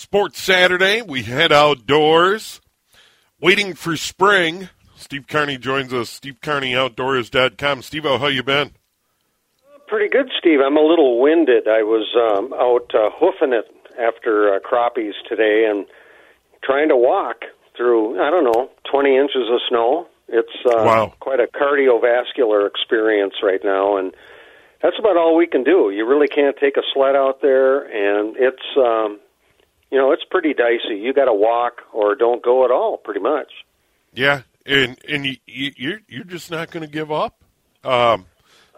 Sports 0.00 0.42
Saturday, 0.42 1.02
we 1.02 1.24
head 1.24 1.52
outdoors, 1.52 2.62
waiting 3.38 3.74
for 3.74 3.98
spring. 3.98 4.70
Steve 4.96 5.26
Carney 5.28 5.58
joins 5.58 5.92
us, 5.92 6.18
stevecarneyoutdoors.com. 6.18 7.82
Steve, 7.82 8.04
how 8.04 8.26
you 8.28 8.42
been? 8.42 8.70
Pretty 9.88 10.08
good, 10.08 10.30
Steve. 10.38 10.60
I'm 10.64 10.78
a 10.78 10.82
little 10.82 11.20
winded. 11.20 11.68
I 11.68 11.82
was 11.82 12.08
um, 12.16 12.50
out 12.54 12.90
uh, 12.94 13.10
hoofing 13.14 13.52
it 13.52 13.66
after 14.00 14.54
uh, 14.54 14.60
crappies 14.60 15.12
today 15.28 15.68
and 15.70 15.84
trying 16.64 16.88
to 16.88 16.96
walk 16.96 17.42
through, 17.76 18.22
I 18.22 18.30
don't 18.30 18.44
know, 18.44 18.70
20 18.90 19.14
inches 19.14 19.50
of 19.52 19.60
snow. 19.68 20.08
It's 20.28 20.64
uh, 20.64 20.82
wow. 20.82 21.12
quite 21.20 21.40
a 21.40 21.46
cardiovascular 21.46 22.66
experience 22.66 23.34
right 23.42 23.60
now, 23.62 23.98
and 23.98 24.14
that's 24.82 24.96
about 24.98 25.18
all 25.18 25.36
we 25.36 25.46
can 25.46 25.62
do. 25.62 25.90
You 25.90 26.06
really 26.08 26.26
can't 26.26 26.56
take 26.56 26.78
a 26.78 26.82
sled 26.94 27.16
out 27.16 27.42
there, 27.42 27.82
and 27.82 28.34
it's 28.38 28.64
um, 28.78 29.20
you 29.90 29.98
know 29.98 30.12
it's 30.12 30.24
pretty 30.30 30.54
dicey. 30.54 30.96
You 30.96 31.12
got 31.12 31.26
to 31.26 31.34
walk 31.34 31.82
or 31.92 32.14
don't 32.14 32.42
go 32.42 32.64
at 32.64 32.70
all, 32.70 32.96
pretty 32.96 33.20
much. 33.20 33.52
Yeah, 34.12 34.42
and 34.66 34.98
and 35.08 35.26
you, 35.26 35.36
you 35.46 35.72
you're 35.76 36.00
you're 36.08 36.24
just 36.24 36.50
not 36.50 36.70
going 36.70 36.84
to 36.84 36.92
give 36.92 37.10
up. 37.12 37.42
Um, 37.84 38.26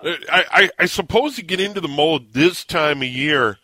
I, 0.02 0.44
I 0.50 0.70
I 0.80 0.86
suppose 0.86 1.38
you 1.38 1.44
get 1.44 1.60
into 1.60 1.80
the 1.80 1.88
mold 1.88 2.32
this 2.32 2.64
time 2.64 3.02
of 3.02 3.08
year, 3.08 3.58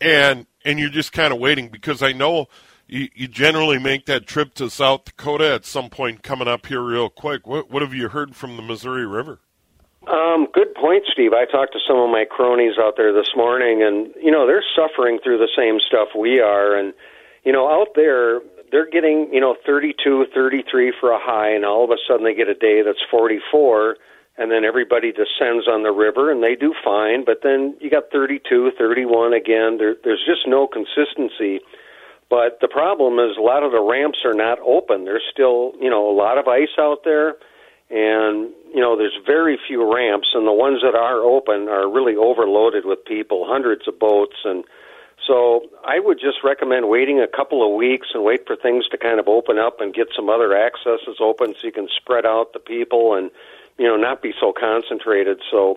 and 0.00 0.46
and 0.64 0.78
you're 0.78 0.90
just 0.90 1.12
kind 1.12 1.32
of 1.32 1.38
waiting 1.38 1.68
because 1.68 2.02
I 2.02 2.12
know 2.12 2.48
you, 2.86 3.08
you 3.14 3.28
generally 3.28 3.78
make 3.78 4.06
that 4.06 4.26
trip 4.26 4.54
to 4.54 4.68
South 4.68 5.04
Dakota 5.04 5.54
at 5.54 5.64
some 5.64 5.90
point 5.90 6.22
coming 6.22 6.48
up 6.48 6.66
here 6.66 6.82
real 6.82 7.08
quick. 7.08 7.46
What 7.46 7.70
what 7.70 7.82
have 7.82 7.94
you 7.94 8.08
heard 8.08 8.34
from 8.34 8.56
the 8.56 8.62
Missouri 8.62 9.06
River? 9.06 9.40
Um, 10.10 10.48
good 10.52 10.74
point, 10.74 11.04
Steve. 11.12 11.32
I 11.32 11.46
talked 11.46 11.72
to 11.74 11.78
some 11.86 11.96
of 11.96 12.10
my 12.10 12.24
cronies 12.28 12.74
out 12.82 12.94
there 12.96 13.12
this 13.12 13.30
morning, 13.36 13.82
and 13.82 14.10
you 14.20 14.32
know 14.32 14.44
they're 14.44 14.64
suffering 14.74 15.20
through 15.22 15.38
the 15.38 15.48
same 15.56 15.78
stuff 15.78 16.08
we 16.18 16.40
are. 16.40 16.74
And 16.74 16.92
you 17.44 17.52
know, 17.52 17.70
out 17.70 17.94
there 17.94 18.40
they're 18.72 18.90
getting 18.90 19.30
you 19.32 19.40
know 19.40 19.54
32, 19.64 20.26
33 20.34 20.92
for 20.98 21.12
a 21.12 21.18
high, 21.20 21.54
and 21.54 21.64
all 21.64 21.84
of 21.84 21.90
a 21.90 22.00
sudden 22.08 22.24
they 22.24 22.34
get 22.34 22.48
a 22.48 22.54
day 22.54 22.82
that's 22.84 23.02
44, 23.08 23.96
and 24.36 24.50
then 24.50 24.64
everybody 24.64 25.12
descends 25.12 25.68
on 25.70 25.84
the 25.84 25.92
river 25.92 26.32
and 26.32 26.42
they 26.42 26.56
do 26.56 26.74
fine. 26.82 27.24
But 27.24 27.42
then 27.44 27.76
you 27.80 27.88
got 27.88 28.10
32, 28.10 28.72
31 28.76 29.32
again. 29.32 29.78
There, 29.78 29.94
there's 30.02 30.24
just 30.26 30.42
no 30.48 30.66
consistency. 30.66 31.60
But 32.28 32.58
the 32.60 32.68
problem 32.68 33.20
is 33.20 33.36
a 33.38 33.42
lot 33.42 33.62
of 33.62 33.70
the 33.70 33.82
ramps 33.82 34.18
are 34.24 34.34
not 34.34 34.58
open. 34.66 35.04
There's 35.04 35.26
still 35.30 35.70
you 35.78 35.88
know 35.88 36.10
a 36.10 36.16
lot 36.16 36.36
of 36.36 36.48
ice 36.48 36.74
out 36.80 37.04
there 37.04 37.36
and 37.90 38.50
you 38.72 38.80
know 38.80 38.96
there's 38.96 39.18
very 39.26 39.58
few 39.66 39.92
ramps 39.92 40.28
and 40.34 40.46
the 40.46 40.52
ones 40.52 40.80
that 40.82 40.94
are 40.94 41.20
open 41.20 41.68
are 41.68 41.90
really 41.90 42.16
overloaded 42.16 42.84
with 42.84 43.04
people 43.04 43.46
hundreds 43.46 43.88
of 43.88 43.98
boats. 43.98 44.36
And 44.44 44.64
so 45.26 45.68
i 45.84 45.98
would 45.98 46.18
just 46.18 46.38
recommend 46.42 46.88
waiting 46.88 47.20
a 47.20 47.26
couple 47.26 47.66
of 47.66 47.76
weeks 47.76 48.08
and 48.14 48.24
wait 48.24 48.46
for 48.46 48.56
things 48.56 48.88
to 48.88 48.96
kind 48.96 49.20
of 49.20 49.28
open 49.28 49.58
up 49.58 49.80
and 49.80 49.92
get 49.92 50.08
some 50.16 50.30
other 50.30 50.56
accesses 50.56 51.18
open 51.20 51.54
so 51.54 51.66
you 51.66 51.72
can 51.72 51.88
spread 51.94 52.24
out 52.24 52.52
the 52.52 52.58
people 52.58 53.14
and 53.14 53.30
you 53.76 53.86
know 53.86 53.96
not 53.96 54.22
be 54.22 54.32
so 54.40 54.52
concentrated. 54.52 55.42
So 55.50 55.76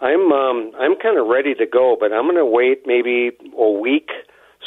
i'm 0.00 0.32
um 0.32 0.72
i'm 0.78 0.96
kind 0.96 1.16
of 1.18 1.26
ready 1.26 1.54
to 1.54 1.64
go 1.64 1.96
but 1.98 2.12
i'm 2.12 2.24
going 2.24 2.36
to 2.36 2.44
wait 2.44 2.86
maybe 2.86 3.30
a 3.56 3.70
week 3.70 4.10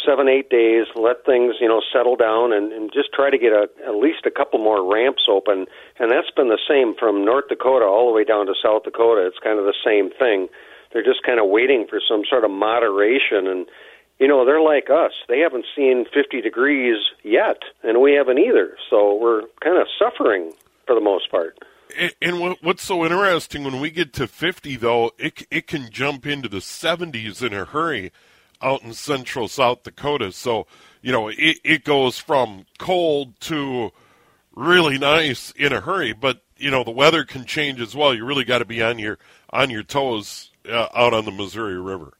seven, 0.05 0.27
eight 0.27 0.49
days, 0.49 0.87
let 0.95 1.25
things, 1.25 1.55
you 1.59 1.67
know, 1.67 1.81
settle 1.91 2.15
down 2.15 2.53
and, 2.53 2.71
and 2.71 2.91
just 2.93 3.11
try 3.13 3.29
to 3.29 3.37
get 3.37 3.51
a, 3.51 3.67
at 3.87 3.95
least 3.95 4.25
a 4.25 4.31
couple 4.31 4.59
more 4.59 4.85
ramps 4.85 5.23
open. 5.29 5.65
And 5.99 6.11
that's 6.11 6.29
been 6.35 6.49
the 6.49 6.61
same 6.67 6.95
from 6.97 7.25
North 7.25 7.49
Dakota 7.49 7.85
all 7.85 8.07
the 8.07 8.15
way 8.15 8.23
down 8.23 8.45
to 8.45 8.53
South 8.61 8.83
Dakota. 8.83 9.25
It's 9.27 9.39
kind 9.43 9.59
of 9.59 9.65
the 9.65 9.75
same 9.83 10.09
thing. 10.11 10.47
They're 10.93 11.03
just 11.03 11.23
kind 11.23 11.39
of 11.39 11.49
waiting 11.49 11.85
for 11.89 11.99
some 11.99 12.23
sort 12.29 12.45
of 12.45 12.51
moderation. 12.51 13.47
And, 13.47 13.65
you 14.19 14.27
know, 14.27 14.45
they're 14.45 14.61
like 14.61 14.89
us. 14.89 15.13
They 15.27 15.39
haven't 15.39 15.65
seen 15.75 16.05
50 16.13 16.41
degrees 16.41 16.97
yet, 17.23 17.59
and 17.83 18.01
we 18.01 18.13
haven't 18.13 18.39
either. 18.39 18.77
So 18.89 19.15
we're 19.19 19.43
kind 19.61 19.77
of 19.77 19.87
suffering 19.99 20.53
for 20.85 20.95
the 20.95 21.01
most 21.01 21.29
part. 21.29 21.57
And 22.21 22.55
what's 22.61 22.83
so 22.83 23.05
interesting 23.05 23.63
when 23.63 23.79
we 23.79 23.91
get 23.91 24.13
to 24.13 24.27
50, 24.27 24.75
though, 24.77 25.11
it, 25.17 25.47
it 25.51 25.67
can 25.67 25.89
jump 25.91 26.25
into 26.25 26.49
the 26.49 26.57
70s 26.57 27.45
in 27.45 27.53
a 27.53 27.65
hurry 27.65 28.11
out 28.65 28.83
in 28.83 28.93
central 28.93 29.47
South 29.47 29.83
Dakota. 29.83 30.31
So, 30.31 30.65
you 31.01 31.11
know, 31.11 31.29
it, 31.29 31.59
it 31.63 31.83
goes 31.83 32.17
from 32.17 32.65
cold 32.79 33.39
to 33.41 33.91
really 34.55 34.97
nice 34.97 35.51
in 35.51 35.71
a 35.71 35.79
hurry, 35.79 36.13
but 36.13 36.41
you 36.57 36.71
know, 36.71 36.83
the 36.83 36.91
weather 36.91 37.23
can 37.25 37.45
change 37.45 37.79
as 37.79 37.95
well. 37.95 38.13
You 38.13 38.25
really 38.25 38.45
got 38.45 38.59
to 38.59 38.65
be 38.65 38.81
on 38.81 38.97
your 38.97 39.19
on 39.51 39.69
your 39.69 39.83
toes 39.83 40.51
uh, 40.67 40.87
out 40.95 41.13
on 41.13 41.25
the 41.25 41.31
Missouri 41.31 41.79
River. 41.79 42.13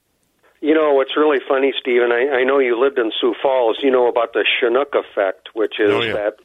You 0.62 0.74
know 0.74 0.94
what's 0.94 1.16
really 1.18 1.40
funny, 1.48 1.74
Stephen? 1.80 2.12
I, 2.12 2.40
I 2.40 2.44
know 2.44 2.60
you 2.60 2.80
lived 2.80 3.00
in 3.00 3.12
Sioux 3.20 3.34
Falls. 3.42 3.78
You 3.82 3.92
know 3.92 4.08
about 4.08 4.34
the 4.34 4.46
Chinook 4.60 4.94
effect, 4.94 5.50
which 5.54 5.80
is 5.80 5.92
oh, 5.92 6.02
yeah. 6.02 6.14
that 6.14 6.36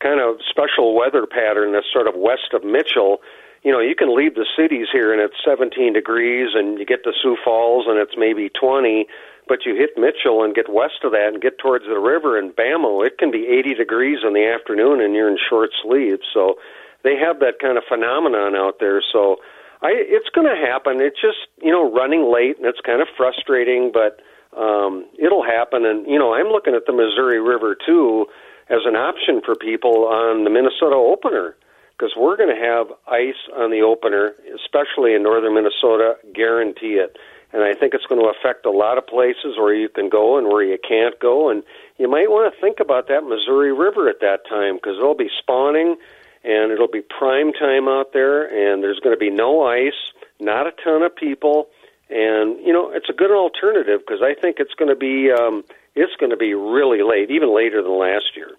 kind 0.00 0.20
of 0.20 0.36
special 0.48 0.94
weather 0.94 1.26
pattern 1.26 1.72
that's 1.72 1.86
sort 1.92 2.06
of 2.06 2.14
west 2.16 2.54
of 2.54 2.64
Mitchell 2.64 3.20
you 3.62 3.70
know, 3.70 3.80
you 3.80 3.94
can 3.94 4.14
leave 4.14 4.34
the 4.34 4.46
cities 4.56 4.88
here 4.92 5.12
and 5.12 5.20
it's 5.20 5.36
17 5.44 5.92
degrees, 5.92 6.50
and 6.54 6.78
you 6.78 6.84
get 6.84 7.04
to 7.04 7.12
Sioux 7.22 7.36
Falls 7.44 7.86
and 7.88 7.98
it's 7.98 8.14
maybe 8.16 8.50
20, 8.60 9.06
but 9.48 9.66
you 9.66 9.74
hit 9.74 9.90
Mitchell 9.96 10.42
and 10.44 10.54
get 10.54 10.72
west 10.72 11.04
of 11.04 11.12
that 11.12 11.30
and 11.32 11.42
get 11.42 11.58
towards 11.58 11.84
the 11.84 11.98
river 11.98 12.38
and 12.38 12.54
bammo, 12.54 13.06
it 13.06 13.18
can 13.18 13.30
be 13.30 13.46
80 13.46 13.74
degrees 13.74 14.18
in 14.26 14.34
the 14.34 14.46
afternoon 14.46 15.00
and 15.00 15.14
you're 15.14 15.28
in 15.28 15.38
short 15.38 15.70
sleeves. 15.82 16.22
So 16.32 16.56
they 17.02 17.16
have 17.16 17.40
that 17.40 17.58
kind 17.60 17.76
of 17.76 17.84
phenomenon 17.88 18.54
out 18.54 18.78
there. 18.78 19.02
So 19.12 19.36
I, 19.82 19.90
it's 19.94 20.28
going 20.30 20.46
to 20.46 20.56
happen. 20.56 21.00
It's 21.00 21.20
just 21.20 21.50
you 21.60 21.72
know 21.72 21.90
running 21.90 22.32
late 22.32 22.56
and 22.56 22.66
it's 22.66 22.80
kind 22.80 23.02
of 23.02 23.08
frustrating, 23.16 23.90
but 23.92 24.22
um, 24.56 25.06
it'll 25.18 25.44
happen. 25.44 25.84
And 25.84 26.06
you 26.06 26.18
know, 26.18 26.34
I'm 26.34 26.48
looking 26.48 26.74
at 26.74 26.86
the 26.86 26.92
Missouri 26.92 27.40
River 27.40 27.74
too 27.74 28.26
as 28.70 28.86
an 28.86 28.94
option 28.94 29.42
for 29.44 29.54
people 29.54 30.06
on 30.06 30.44
the 30.44 30.50
Minnesota 30.50 30.94
opener 30.96 31.56
because 31.92 32.14
we're 32.16 32.36
going 32.36 32.54
to 32.54 32.62
have 32.62 32.86
ice 33.10 33.38
on 33.54 33.70
the 33.70 33.82
opener, 33.82 34.34
especially 34.54 35.14
in 35.14 35.22
northern 35.22 35.54
Minnesota. 35.54 36.14
Guarantee 36.32 36.98
it. 37.02 37.16
And 37.52 37.62
I 37.62 37.74
think 37.74 37.92
it's 37.92 38.06
going 38.06 38.20
to 38.20 38.32
affect 38.32 38.64
a 38.64 38.70
lot 38.70 38.96
of 38.96 39.06
places 39.06 39.58
where 39.58 39.74
you 39.74 39.88
can 39.88 40.08
go 40.08 40.38
and 40.38 40.48
where 40.48 40.64
you 40.64 40.78
can't 40.78 41.18
go. 41.20 41.50
And 41.50 41.62
you 41.98 42.08
might 42.08 42.30
want 42.30 42.52
to 42.52 42.60
think 42.60 42.80
about 42.80 43.08
that 43.08 43.24
Missouri 43.24 43.72
River 43.72 44.08
at 44.08 44.20
that 44.20 44.48
time 44.48 44.76
because 44.76 44.96
it'll 44.96 45.14
be 45.14 45.30
spawning 45.38 45.96
and 46.44 46.72
it'll 46.72 46.90
be 46.90 47.02
prime 47.02 47.52
time 47.52 47.88
out 47.88 48.12
there. 48.14 48.44
And 48.44 48.82
there's 48.82 49.00
going 49.00 49.14
to 49.14 49.20
be 49.20 49.30
no 49.30 49.62
ice, 49.66 50.00
not 50.40 50.66
a 50.66 50.72
ton 50.82 51.02
of 51.02 51.14
people. 51.14 51.68
And, 52.08 52.58
you 52.64 52.72
know, 52.72 52.90
it's 52.90 53.08
a 53.10 53.12
good 53.12 53.30
alternative 53.30 54.00
because 54.00 54.22
I 54.22 54.34
think 54.40 54.56
it's 54.58 54.74
going 54.74 54.90
to 54.90 54.96
be. 54.96 55.30
Um, 55.30 55.64
it's 55.94 56.16
going 56.16 56.30
to 56.30 56.36
be 56.36 56.54
really 56.54 57.02
late, 57.02 57.30
even 57.30 57.54
later 57.54 57.82
than 57.82 57.98
last 57.98 58.34
year. 58.34 58.52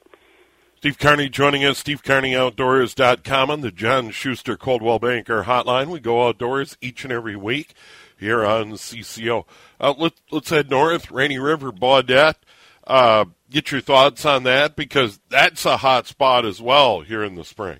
Steve 0.77 0.99
Carney 0.99 1.29
joining 1.29 1.63
us, 1.63 1.81
SteveCarneyOutdoors.com 1.81 3.49
on 3.49 3.61
the 3.61 3.71
John 3.71 4.11
Schuster 4.11 4.57
Coldwell 4.57 4.99
Banker 4.99 5.43
Hotline. 5.43 5.87
We 5.87 5.99
go 5.99 6.27
outdoors 6.27 6.77
each 6.81 7.03
and 7.03 7.13
every 7.13 7.35
week 7.35 7.73
here 8.23 8.45
on 8.45 8.71
CCO. 8.71 9.45
Uh, 9.79 9.93
let, 9.97 10.13
us 10.31 10.49
head 10.49 10.69
north, 10.69 11.11
Rainy 11.11 11.37
River, 11.37 11.71
Baudette. 11.71 12.35
Uh, 12.85 13.25
get 13.49 13.71
your 13.71 13.81
thoughts 13.81 14.25
on 14.25 14.43
that 14.43 14.75
because 14.75 15.19
that's 15.29 15.65
a 15.65 15.77
hot 15.77 16.07
spot 16.07 16.45
as 16.45 16.61
well 16.61 17.01
here 17.01 17.23
in 17.23 17.35
the 17.35 17.45
spring. 17.45 17.79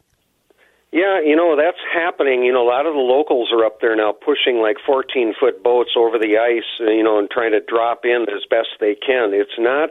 Yeah, 0.92 1.20
you 1.20 1.36
know, 1.36 1.58
that's 1.58 1.82
happening. 1.92 2.44
You 2.44 2.54
know, 2.54 2.64
a 2.64 2.70
lot 2.70 2.86
of 2.86 2.94
the 2.94 3.00
locals 3.00 3.50
are 3.52 3.66
up 3.66 3.82
there 3.82 3.96
now 3.96 4.14
pushing 4.14 4.62
like 4.62 4.78
14 4.86 5.34
foot 5.40 5.64
boats 5.64 5.92
over 5.98 6.20
the 6.20 6.38
ice, 6.38 6.70
you 6.80 7.02
know, 7.02 7.18
and 7.18 7.28
trying 7.32 7.52
to 7.52 7.62
drop 7.62 8.06
in 8.06 8.28
as 8.30 8.46
best 8.48 8.78
they 8.80 8.94
can. 8.94 9.34
It's 9.34 9.58
not 9.58 9.90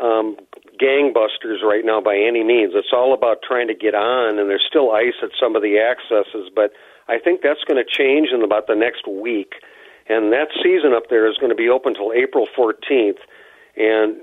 um, 0.00 0.36
gangbusters 0.80 1.62
right 1.62 1.84
now 1.84 2.00
by 2.00 2.16
any 2.16 2.44
means. 2.44 2.72
It's 2.76 2.92
all 2.92 3.14
about 3.14 3.42
trying 3.42 3.66
to 3.66 3.74
get 3.74 3.96
on, 3.96 4.38
and 4.38 4.48
there's 4.48 4.64
still 4.68 4.92
ice 4.92 5.18
at 5.24 5.30
some 5.40 5.56
of 5.56 5.62
the 5.62 5.78
accesses, 5.78 6.50
but 6.54 6.70
I 7.08 7.18
think 7.18 7.40
that's 7.42 7.64
going 7.66 7.82
to 7.82 7.88
change 7.90 8.28
in 8.32 8.42
about 8.42 8.66
the 8.66 8.76
next 8.76 9.08
week. 9.08 9.54
And 10.08 10.32
that 10.32 10.48
season 10.62 10.92
up 10.94 11.04
there 11.10 11.28
is 11.28 11.36
going 11.36 11.50
to 11.50 11.56
be 11.56 11.68
open 11.68 11.94
until 11.94 12.12
April 12.12 12.46
14th. 12.56 13.18
And 13.76 14.22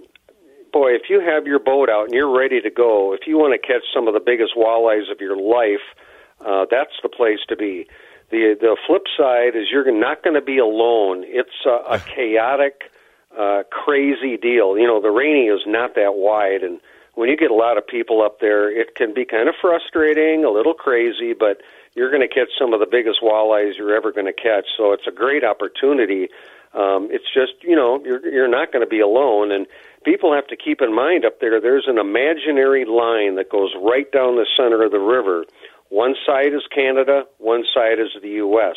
boy, 0.73 0.91
if 0.91 1.03
you 1.09 1.22
have 1.22 1.45
your 1.45 1.60
boat 1.60 1.89
out 1.89 2.06
and 2.06 2.13
you're 2.13 2.36
ready 2.36 2.60
to 2.62 2.69
go, 2.69 3.13
if 3.13 3.27
you 3.27 3.38
want 3.38 3.60
to 3.60 3.68
catch 3.68 3.83
some 3.94 4.07
of 4.07 4.13
the 4.13 4.19
biggest 4.19 4.54
walleyes 4.57 5.12
of 5.12 5.21
your 5.21 5.38
life, 5.38 5.86
uh, 6.45 6.65
that's 6.69 6.98
the 7.01 7.10
place 7.10 7.39
to 7.48 7.56
be. 7.56 7.88
The 8.31 8.57
the 8.60 8.75
flip 8.88 9.04
side 9.15 9.56
is 9.56 9.68
you're 9.71 9.89
not 9.92 10.24
going 10.24 10.33
to 10.33 10.42
be 10.42 10.57
alone. 10.57 11.24
It's 11.25 11.65
a, 11.65 11.95
a 11.95 12.00
chaotic 12.15 12.92
uh, 13.38 13.63
crazy 13.69 14.38
deal. 14.38 14.77
You 14.77 14.88
know, 14.88 15.01
the 15.01 15.12
rainy 15.12 15.48
is 15.48 15.62
not 15.65 15.95
that 15.95 16.15
wide, 16.15 16.63
and 16.63 16.80
when 17.15 17.29
you 17.29 17.38
get 17.38 17.51
a 17.51 17.56
lot 17.56 17.77
of 17.77 17.88
people 17.88 18.21
up 18.21 18.39
there, 18.39 18.69
it 18.69 18.95
can 18.95 19.13
be 19.13 19.25
kind 19.25 19.50
of 19.50 19.56
frustrating, 19.59 20.45
a 20.45 20.50
little 20.50 20.73
crazy, 20.73 21.33
but 21.33 21.62
you're 21.95 22.09
going 22.09 22.21
to 22.21 22.33
catch 22.33 22.50
some 22.59 22.73
of 22.73 22.79
the 22.79 22.85
biggest 22.85 23.21
walleyes 23.21 23.77
you're 23.77 23.95
ever 23.95 24.12
going 24.12 24.27
to 24.27 24.33
catch. 24.33 24.67
So 24.77 24.91
it's 24.91 25.07
a 25.07 25.12
great 25.12 25.44
opportunity. 25.44 26.27
Um, 26.73 27.07
it's 27.09 27.31
just 27.33 27.53
you 27.63 27.75
know 27.75 28.01
you're 28.03 28.25
you're 28.27 28.50
not 28.50 28.73
going 28.73 28.83
to 28.83 28.89
be 28.89 29.00
alone, 29.00 29.51
and 29.51 29.65
people 30.03 30.33
have 30.33 30.47
to 30.47 30.57
keep 30.57 30.81
in 30.81 30.94
mind 30.94 31.23
up 31.23 31.39
there. 31.39 31.62
There's 31.62 31.88
an 31.88 31.97
imaginary 31.97 32.83
line 32.83 33.35
that 33.35 33.50
goes 33.50 33.71
right 33.81 34.12
down 34.12 34.35
the 34.35 34.45
center 34.57 34.83
of 34.83 34.91
the 34.91 35.00
river. 35.00 35.45
One 35.89 36.15
side 36.25 36.53
is 36.53 36.63
Canada, 36.73 37.23
one 37.38 37.63
side 37.73 38.00
is 38.00 38.09
the 38.21 38.44
U.S. 38.44 38.75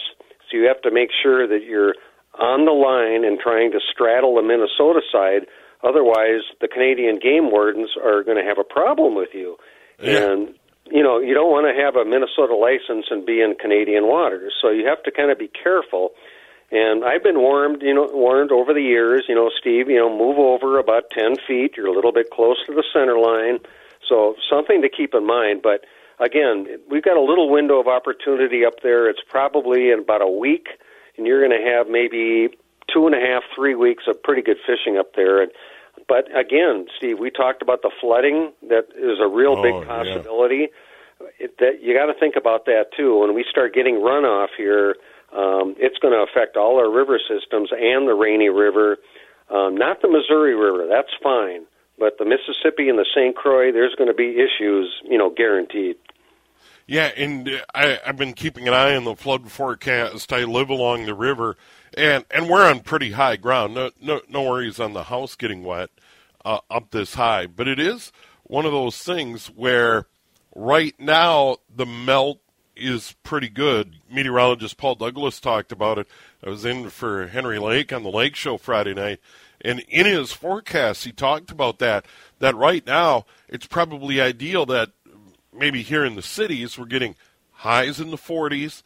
So 0.48 0.56
you 0.56 0.68
have 0.68 0.80
to 0.82 0.92
make 0.92 1.10
sure 1.10 1.48
that 1.48 1.64
you're 1.64 1.96
on 2.38 2.66
the 2.66 2.72
line 2.72 3.24
and 3.24 3.40
trying 3.40 3.72
to 3.72 3.80
straddle 3.80 4.36
the 4.36 4.42
Minnesota 4.42 5.00
side 5.10 5.46
Otherwise, 5.82 6.42
the 6.60 6.68
Canadian 6.68 7.18
game 7.18 7.50
wardens 7.50 7.90
are 8.02 8.22
going 8.22 8.36
to 8.36 8.48
have 8.48 8.58
a 8.58 8.64
problem 8.64 9.14
with 9.14 9.30
you. 9.32 9.56
Yeah. 10.00 10.32
And 10.32 10.54
you 10.90 11.02
know, 11.02 11.20
you 11.20 11.34
don't 11.34 11.50
want 11.50 11.68
to 11.68 11.76
have 11.76 11.96
a 11.96 12.04
Minnesota 12.08 12.56
license 12.56 13.06
and 13.10 13.24
be 13.26 13.40
in 13.40 13.54
Canadian 13.60 14.06
waters. 14.06 14.54
So 14.60 14.70
you 14.70 14.86
have 14.86 15.02
to 15.04 15.10
kind 15.10 15.30
of 15.30 15.38
be 15.38 15.48
careful. 15.48 16.12
And 16.70 17.04
I've 17.04 17.22
been 17.22 17.38
warned, 17.38 17.82
you 17.82 17.94
know, 17.94 18.08
warned 18.12 18.52
over 18.52 18.74
the 18.74 18.82
years, 18.82 19.24
you 19.28 19.34
know, 19.34 19.50
Steve, 19.58 19.88
you 19.88 19.96
know, 19.96 20.08
move 20.08 20.38
over 20.38 20.78
about 20.78 21.10
10 21.10 21.36
feet. 21.46 21.76
You're 21.76 21.88
a 21.88 21.94
little 21.94 22.12
bit 22.12 22.30
close 22.30 22.56
to 22.66 22.74
the 22.74 22.84
center 22.92 23.18
line. 23.18 23.58
So 24.06 24.34
something 24.50 24.82
to 24.82 24.88
keep 24.88 25.14
in 25.14 25.26
mind. 25.26 25.62
But 25.62 25.84
again, 26.20 26.66
we've 26.90 27.04
got 27.04 27.16
a 27.16 27.24
little 27.24 27.50
window 27.50 27.80
of 27.80 27.86
opportunity 27.86 28.64
up 28.64 28.82
there. 28.82 29.08
It's 29.08 29.22
probably 29.28 29.90
in 29.90 30.00
about 30.00 30.22
a 30.22 30.28
week, 30.28 30.68
and 31.16 31.26
you're 31.26 31.46
going 31.46 31.58
to 31.58 31.70
have 31.70 31.88
maybe 31.88 32.48
two 32.92 33.06
and 33.06 33.14
a 33.14 33.20
half, 33.20 33.42
three 33.54 33.74
weeks 33.74 34.04
of 34.06 34.22
pretty 34.22 34.42
good 34.42 34.58
fishing 34.66 34.98
up 34.98 35.14
there. 35.16 35.42
And 35.42 35.50
but 36.08 36.24
again, 36.36 36.86
Steve, 36.96 37.18
we 37.18 37.30
talked 37.30 37.62
about 37.62 37.82
the 37.82 37.90
flooding. 38.00 38.52
That 38.68 38.86
is 38.96 39.18
a 39.20 39.28
real 39.28 39.56
Oh, 39.58 39.62
big 39.62 39.74
yeah. 39.74 39.86
possibility. 39.86 40.68
It, 41.38 41.58
that 41.58 41.82
you 41.82 41.94
got 41.96 42.06
to 42.06 42.18
think 42.18 42.34
about 42.36 42.64
that 42.66 42.86
too. 42.96 43.18
When 43.20 43.34
we 43.34 43.44
start 43.50 43.74
getting 43.74 43.96
runoff 43.96 44.48
here, 44.56 44.96
um, 45.36 45.74
it's 45.78 45.98
going 45.98 46.14
to 46.14 46.20
affect 46.24 46.56
all 46.56 46.78
our 46.78 46.90
river 46.90 47.18
systems 47.18 47.70
and 47.72 48.08
the 48.08 48.14
Rainy 48.14 48.48
River. 48.48 48.98
Um, 49.50 49.76
not 49.76 50.00
the 50.02 50.08
Missouri 50.08 50.54
River. 50.54 50.86
That's 50.88 51.10
fine. 51.22 51.64
But 51.98 52.18
the 52.18 52.24
Mississippi 52.24 52.88
and 52.88 52.98
the 52.98 53.06
St. 53.14 53.34
Croix, 53.34 53.72
there's 53.72 53.94
going 53.96 54.08
to 54.08 54.14
be 54.14 54.36
issues, 54.38 55.02
you 55.04 55.18
know, 55.18 55.30
guaranteed. 55.30 55.96
Yeah, 56.86 57.10
and 57.16 57.48
uh, 57.48 57.58
I, 57.74 57.98
I've 58.06 58.16
been 58.16 58.32
keeping 58.34 58.68
an 58.68 58.72
eye 58.74 58.94
on 58.94 59.04
the 59.04 59.16
flood 59.16 59.50
forecast. 59.50 60.32
I 60.32 60.44
live 60.44 60.70
along 60.70 61.06
the 61.06 61.14
river, 61.14 61.56
and 61.96 62.24
and 62.30 62.48
we're 62.48 62.68
on 62.68 62.80
pretty 62.80 63.12
high 63.12 63.36
ground. 63.36 63.74
No 63.74 63.90
no 64.00 64.20
no 64.28 64.42
worries 64.42 64.80
on 64.80 64.92
the 64.92 65.04
house 65.04 65.36
getting 65.36 65.64
wet 65.64 65.90
uh, 66.44 66.60
up 66.70 66.90
this 66.90 67.14
high, 67.14 67.46
but 67.46 67.68
it 67.68 67.78
is 67.78 68.12
one 68.44 68.64
of 68.64 68.72
those 68.72 68.98
things 68.98 69.46
where 69.48 70.06
right 70.54 70.94
now 70.98 71.58
the 71.74 71.86
melt 71.86 72.40
is 72.76 73.14
pretty 73.22 73.48
good. 73.48 73.96
Meteorologist 74.10 74.76
Paul 74.76 74.94
Douglas 74.94 75.40
talked 75.40 75.72
about 75.72 75.98
it. 75.98 76.06
I 76.44 76.48
was 76.48 76.64
in 76.64 76.90
for 76.90 77.26
Henry 77.26 77.58
Lake 77.58 77.92
on 77.92 78.02
the 78.02 78.10
Lake 78.10 78.36
Show 78.36 78.56
Friday 78.56 78.94
night, 78.94 79.20
and 79.60 79.80
in 79.88 80.06
his 80.06 80.32
forecast 80.32 81.04
he 81.04 81.12
talked 81.12 81.50
about 81.50 81.78
that. 81.80 82.06
That 82.38 82.56
right 82.56 82.86
now 82.86 83.26
it's 83.48 83.66
probably 83.66 84.20
ideal 84.20 84.64
that 84.66 84.90
maybe 85.52 85.82
here 85.82 86.04
in 86.04 86.14
the 86.14 86.22
cities 86.22 86.78
we're 86.78 86.86
getting 86.86 87.16
highs 87.52 87.98
in 87.98 88.10
the 88.10 88.16
40s 88.16 88.82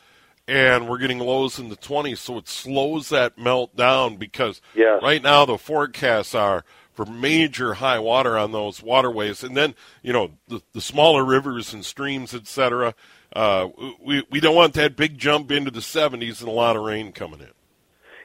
and 0.53 0.87
we're 0.87 0.99
getting 0.99 1.19
lows 1.19 1.59
in 1.59 1.71
the 1.71 1.77
20s 1.77 2.19
so 2.19 2.37
it 2.37 2.47
slows 2.47 3.09
that 3.09 3.39
melt 3.39 3.75
down 3.75 4.17
because 4.17 4.61
Yes. 4.75 5.01
right 5.03 5.23
now 5.23 5.47
the 5.47 5.57
forecasts 5.57 6.35
are 6.35 6.63
for 6.93 7.07
major 7.07 7.75
high 7.75 7.99
water 7.99 8.37
on 8.37 8.53
those 8.53 8.83
waterways 8.83 9.43
and 9.43 9.57
then 9.57 9.75
you 10.03 10.13
know 10.13 10.33
the, 10.49 10.61
the 10.75 10.81
smaller 10.83 11.25
rivers 11.25 11.73
and 11.73 11.85
streams 11.87 12.35
etc 12.35 12.95
uh, 13.35 13.69
we, 14.05 14.23
we 14.31 14.41
don't 14.41 14.55
want 14.55 14.75
that 14.75 14.95
big 14.95 15.17
jump 15.17 15.51
into 15.51 15.71
the 15.71 15.81
70s 15.81 16.41
and 16.41 16.49
a 16.49 16.53
lot 16.53 16.77
of 16.77 16.83
rain 16.83 17.13
coming 17.13 17.41
in 17.41 17.49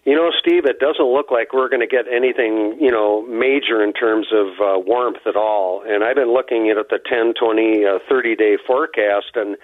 You 0.03 0.15
know, 0.15 0.31
Steve, 0.38 0.65
it 0.65 0.79
doesn't 0.79 1.06
look 1.18 1.31
like 1.31 1.53
we're 1.53 1.69
going 1.69 1.81
to 1.81 1.88
get 1.88 2.06
anything, 2.12 2.77
you 2.79 2.91
know, 2.91 3.25
major 3.27 3.81
in 3.83 3.91
terms 3.94 4.27
of 4.33 4.47
uh, 4.59 4.79
warmth 4.79 5.24
at 5.25 5.35
all. 5.38 5.81
And 5.85 6.03
I've 6.03 6.15
been 6.15 6.33
looking 6.33 6.69
at 6.69 6.77
the 6.89 7.00
10, 7.00 7.33
20, 7.39 7.85
uh, 7.85 8.00
30 8.09 8.35
day 8.35 8.57
forecast, 8.68 9.31
and 9.35 9.56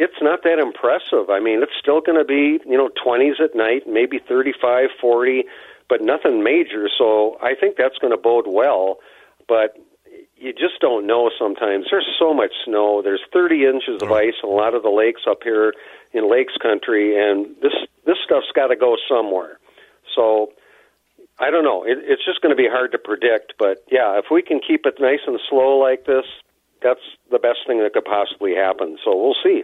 it's 0.00 0.16
not 0.22 0.42
that 0.44 0.58
impressive. 0.58 1.28
I 1.28 1.40
mean, 1.40 1.62
it's 1.62 1.76
still 1.78 2.00
going 2.00 2.16
to 2.16 2.24
be, 2.24 2.58
you 2.64 2.76
know, 2.76 2.88
20s 2.88 3.38
at 3.38 3.54
night, 3.54 3.82
maybe 3.86 4.18
35, 4.18 4.88
40, 4.98 5.44
but 5.90 6.00
nothing 6.00 6.42
major. 6.42 6.88
So 6.96 7.36
I 7.42 7.54
think 7.54 7.76
that's 7.76 7.98
going 7.98 8.10
to 8.10 8.16
bode 8.16 8.46
well. 8.48 8.98
But 9.46 9.76
you 10.38 10.54
just 10.54 10.80
don't 10.80 11.06
know 11.06 11.30
sometimes. 11.38 11.88
There's 11.90 12.08
so 12.18 12.32
much 12.32 12.52
snow. 12.64 13.02
There's 13.02 13.20
30 13.30 13.66
inches 13.66 14.02
of 14.02 14.10
ice 14.10 14.40
in 14.42 14.48
a 14.48 14.52
lot 14.52 14.74
of 14.74 14.82
the 14.82 14.88
lakes 14.88 15.22
up 15.28 15.42
here 15.44 15.74
in 16.14 16.30
Lakes 16.30 16.56
Country, 16.56 17.20
and 17.20 17.54
this 17.60 17.74
this 18.06 18.16
stuff's 18.24 18.50
got 18.54 18.68
to 18.68 18.76
go 18.76 18.96
somewhere. 19.06 19.58
So 20.16 20.52
I 21.38 21.50
don't 21.50 21.64
know. 21.64 21.84
It, 21.84 21.98
it's 22.00 22.24
just 22.24 22.40
going 22.40 22.56
to 22.56 22.60
be 22.60 22.68
hard 22.72 22.92
to 22.92 22.98
predict. 22.98 23.52
But 23.58 23.84
yeah, 23.92 24.18
if 24.18 24.26
we 24.30 24.40
can 24.40 24.60
keep 24.66 24.86
it 24.86 24.94
nice 24.98 25.20
and 25.26 25.38
slow 25.50 25.76
like 25.76 26.06
this, 26.06 26.24
that's 26.82 27.04
the 27.30 27.38
best 27.38 27.66
thing 27.66 27.82
that 27.82 27.92
could 27.92 28.06
possibly 28.06 28.54
happen. 28.54 28.96
So 29.04 29.14
we'll 29.14 29.36
see. 29.44 29.62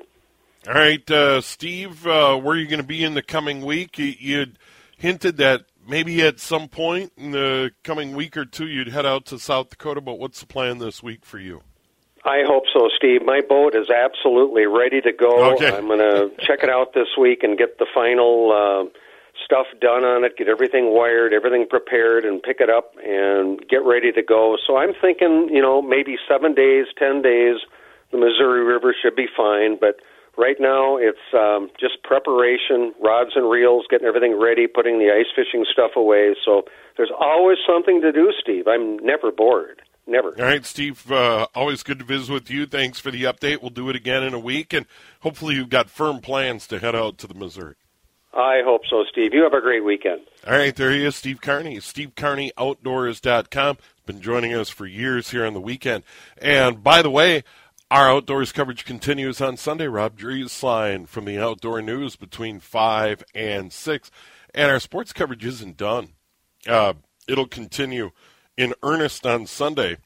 All 0.66 0.74
right 0.74 1.10
uh, 1.10 1.40
steve 1.40 2.06
uh, 2.06 2.36
where 2.36 2.54
are 2.54 2.58
you 2.58 2.66
going 2.66 2.80
to 2.80 2.86
be 2.86 3.04
in 3.04 3.14
the 3.14 3.22
coming 3.22 3.64
week 3.64 3.98
you, 3.98 4.14
you'd 4.18 4.58
hinted 4.96 5.36
that 5.36 5.64
maybe 5.86 6.20
at 6.22 6.40
some 6.40 6.68
point 6.68 7.12
in 7.16 7.30
the 7.30 7.70
coming 7.84 8.14
week 8.16 8.36
or 8.36 8.44
two 8.44 8.66
you'd 8.66 8.88
head 8.88 9.06
out 9.06 9.26
to 9.26 9.38
south 9.38 9.70
dakota 9.70 10.00
but 10.00 10.18
what's 10.18 10.40
the 10.40 10.46
plan 10.46 10.78
this 10.78 11.02
week 11.02 11.24
for 11.24 11.38
you 11.38 11.62
I 12.24 12.42
hope 12.44 12.64
so, 12.74 12.88
Steve. 12.96 13.24
My 13.24 13.40
boat 13.40 13.76
is 13.76 13.88
absolutely 13.88 14.66
ready 14.66 15.00
to 15.00 15.12
go. 15.12 15.54
Okay. 15.54 15.70
I'm 15.70 15.86
going 15.86 15.98
to 16.00 16.30
check 16.44 16.64
it 16.64 16.68
out 16.68 16.92
this 16.92 17.06
week 17.16 17.44
and 17.44 17.56
get 17.56 17.78
the 17.78 17.86
final 17.94 18.50
uh, 18.50 18.90
stuff 19.44 19.66
done 19.80 20.02
on 20.02 20.24
it, 20.24 20.36
get 20.36 20.48
everything 20.48 20.92
wired, 20.92 21.32
everything 21.32 21.66
prepared, 21.68 22.24
and 22.24 22.42
pick 22.42 22.58
it 22.60 22.68
up 22.68 22.94
and 22.98 23.60
get 23.68 23.84
ready 23.84 24.10
to 24.10 24.22
go. 24.22 24.56
So 24.66 24.76
I'm 24.76 24.92
thinking, 25.00 25.48
you 25.52 25.62
know, 25.62 25.80
maybe 25.80 26.16
seven 26.28 26.52
days, 26.52 26.86
ten 26.98 27.22
days, 27.22 27.62
the 28.10 28.18
Missouri 28.18 28.64
River 28.64 28.94
should 29.00 29.14
be 29.14 29.26
fine. 29.36 29.78
But 29.78 30.00
right 30.36 30.56
now, 30.60 30.96
it's 30.96 31.18
um, 31.34 31.70
just 31.78 32.02
preparation, 32.02 32.92
rods 33.02 33.32
and 33.34 33.50
reels, 33.50 33.86
getting 33.90 34.06
everything 34.06 34.40
ready, 34.40 34.66
putting 34.66 34.98
the 34.98 35.12
ice 35.12 35.26
fishing 35.34 35.64
stuff 35.72 35.92
away. 35.96 36.34
So 36.44 36.64
there's 36.96 37.12
always 37.18 37.58
something 37.66 38.00
to 38.02 38.12
do, 38.12 38.32
Steve. 38.40 38.66
I'm 38.68 38.98
never 38.98 39.30
bored. 39.30 39.82
Never. 40.08 40.38
All 40.38 40.44
right, 40.44 40.64
Steve, 40.64 41.10
uh, 41.10 41.48
always 41.52 41.82
good 41.82 41.98
to 41.98 42.04
visit 42.04 42.32
with 42.32 42.48
you. 42.48 42.64
Thanks 42.64 43.00
for 43.00 43.10
the 43.10 43.24
update. 43.24 43.60
We'll 43.60 43.70
do 43.70 43.90
it 43.90 43.96
again 43.96 44.22
in 44.22 44.34
a 44.34 44.38
week, 44.38 44.72
and 44.72 44.86
hopefully 45.20 45.56
you've 45.56 45.68
got 45.68 45.90
firm 45.90 46.20
plans 46.20 46.68
to 46.68 46.78
head 46.78 46.94
out 46.94 47.18
to 47.18 47.26
the 47.26 47.34
Missouri. 47.34 47.74
I 48.32 48.60
hope 48.64 48.82
so, 48.88 49.02
Steve. 49.10 49.32
You 49.32 49.42
have 49.44 49.54
a 49.54 49.60
great 49.60 49.82
weekend. 49.82 50.20
All 50.46 50.52
right, 50.52 50.76
there 50.76 50.92
he 50.92 51.04
is, 51.04 51.16
Steve 51.16 51.40
Carney. 51.40 51.78
SteveCarneyOutdoors.com. 51.78 53.78
Been 54.04 54.20
joining 54.20 54.54
us 54.54 54.68
for 54.68 54.86
years 54.86 55.30
here 55.30 55.46
on 55.46 55.54
the 55.54 55.60
weekend. 55.60 56.04
And 56.36 56.84
by 56.84 57.02
the 57.02 57.10
way, 57.10 57.42
our 57.90 58.10
outdoors 58.10 58.52
coverage 58.52 58.84
continues 58.84 59.40
on 59.40 59.56
Sunday. 59.56 59.86
Rob 59.86 60.18
Drieslein 60.18 61.06
from 61.06 61.24
the 61.24 61.38
Outdoor 61.38 61.80
News 61.80 62.16
between 62.16 62.58
5 62.58 63.22
and 63.34 63.72
6. 63.72 64.10
And 64.54 64.70
our 64.70 64.80
sports 64.80 65.12
coverage 65.12 65.44
isn't 65.44 65.76
done. 65.76 66.08
Uh, 66.66 66.94
it'll 67.28 67.46
continue 67.46 68.10
in 68.56 68.74
earnest 68.82 69.24
on 69.24 69.46
Sunday. 69.46 69.98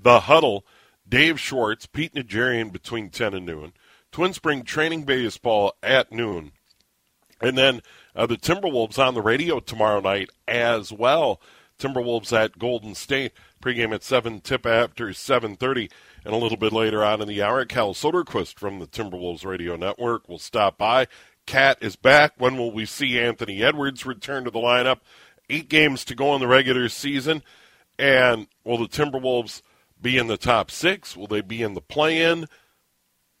The 0.00 0.20
Huddle, 0.20 0.66
Dave 1.08 1.38
Schwartz, 1.38 1.86
Pete 1.86 2.14
Najarian 2.14 2.72
between 2.72 3.10
10 3.10 3.34
and 3.34 3.46
noon. 3.46 3.72
Twin 4.10 4.32
Spring 4.32 4.62
Training 4.62 5.04
Baseball 5.04 5.74
at 5.82 6.10
noon. 6.10 6.52
And 7.40 7.56
then 7.56 7.80
uh, 8.14 8.26
the 8.26 8.36
Timberwolves 8.36 8.98
on 8.98 9.14
the 9.14 9.22
radio 9.22 9.60
tomorrow 9.60 10.00
night 10.00 10.30
as 10.48 10.92
well. 10.92 11.40
Timberwolves 11.78 12.32
at 12.32 12.58
Golden 12.58 12.94
State. 12.94 13.32
Pregame 13.62 13.94
at 13.94 14.02
7, 14.02 14.40
tip 14.40 14.66
after 14.66 15.08
7.30. 15.08 15.90
And 16.26 16.34
a 16.34 16.38
little 16.38 16.58
bit 16.58 16.72
later 16.72 17.04
on 17.04 17.22
in 17.22 17.28
the 17.28 17.40
hour, 17.40 17.64
Cal 17.64 17.94
Soderquist 17.94 18.58
from 18.58 18.80
the 18.80 18.88
Timberwolves 18.88 19.46
Radio 19.46 19.76
Network 19.76 20.28
will 20.28 20.40
stop 20.40 20.76
by. 20.76 21.06
KAT 21.46 21.78
is 21.80 21.94
back. 21.94 22.32
When 22.36 22.56
will 22.56 22.72
we 22.72 22.84
see 22.84 23.16
Anthony 23.16 23.62
Edwards 23.62 24.04
return 24.04 24.42
to 24.42 24.50
the 24.50 24.58
lineup? 24.58 24.98
Eight 25.48 25.68
games 25.68 26.04
to 26.06 26.16
go 26.16 26.34
in 26.34 26.40
the 26.40 26.48
regular 26.48 26.88
season. 26.88 27.44
And 27.96 28.48
will 28.64 28.78
the 28.78 28.88
Timberwolves 28.88 29.62
be 30.02 30.18
in 30.18 30.26
the 30.26 30.36
top 30.36 30.72
six? 30.72 31.16
Will 31.16 31.28
they 31.28 31.42
be 31.42 31.62
in 31.62 31.74
the 31.74 31.80
play-in? 31.80 32.46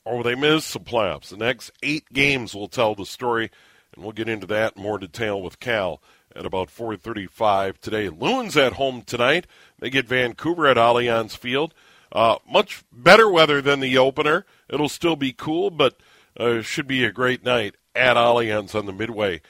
Or 0.04 0.18
will 0.18 0.22
they 0.22 0.36
miss 0.36 0.72
the 0.72 0.78
playoffs? 0.78 1.30
The 1.30 1.38
next 1.38 1.72
eight 1.82 2.12
games 2.12 2.54
will 2.54 2.68
tell 2.68 2.94
the 2.94 3.04
story, 3.04 3.50
and 3.96 4.04
we'll 4.04 4.12
get 4.12 4.28
into 4.28 4.46
that 4.46 4.76
in 4.76 4.82
more 4.84 5.00
detail 5.00 5.42
with 5.42 5.58
Cal 5.58 6.00
at 6.36 6.46
about 6.46 6.70
4:35 6.70 7.80
today. 7.80 8.10
Loons 8.10 8.56
at 8.56 8.74
home 8.74 9.02
tonight. 9.02 9.48
They 9.80 9.90
get 9.90 10.06
Vancouver 10.06 10.68
at 10.68 10.76
Allianz 10.76 11.36
Field. 11.36 11.74
Uh, 12.16 12.38
much 12.50 12.82
better 12.90 13.28
weather 13.28 13.60
than 13.60 13.80
the 13.80 13.98
opener. 13.98 14.46
It'll 14.70 14.88
still 14.88 15.16
be 15.16 15.34
cool, 15.34 15.68
but 15.68 16.00
uh, 16.40 16.62
should 16.62 16.86
be 16.86 17.04
a 17.04 17.12
great 17.12 17.44
night 17.44 17.74
at 17.94 18.16
Allianz 18.16 18.74
on 18.74 18.86
the 18.86 18.92
Midway 18.94 19.42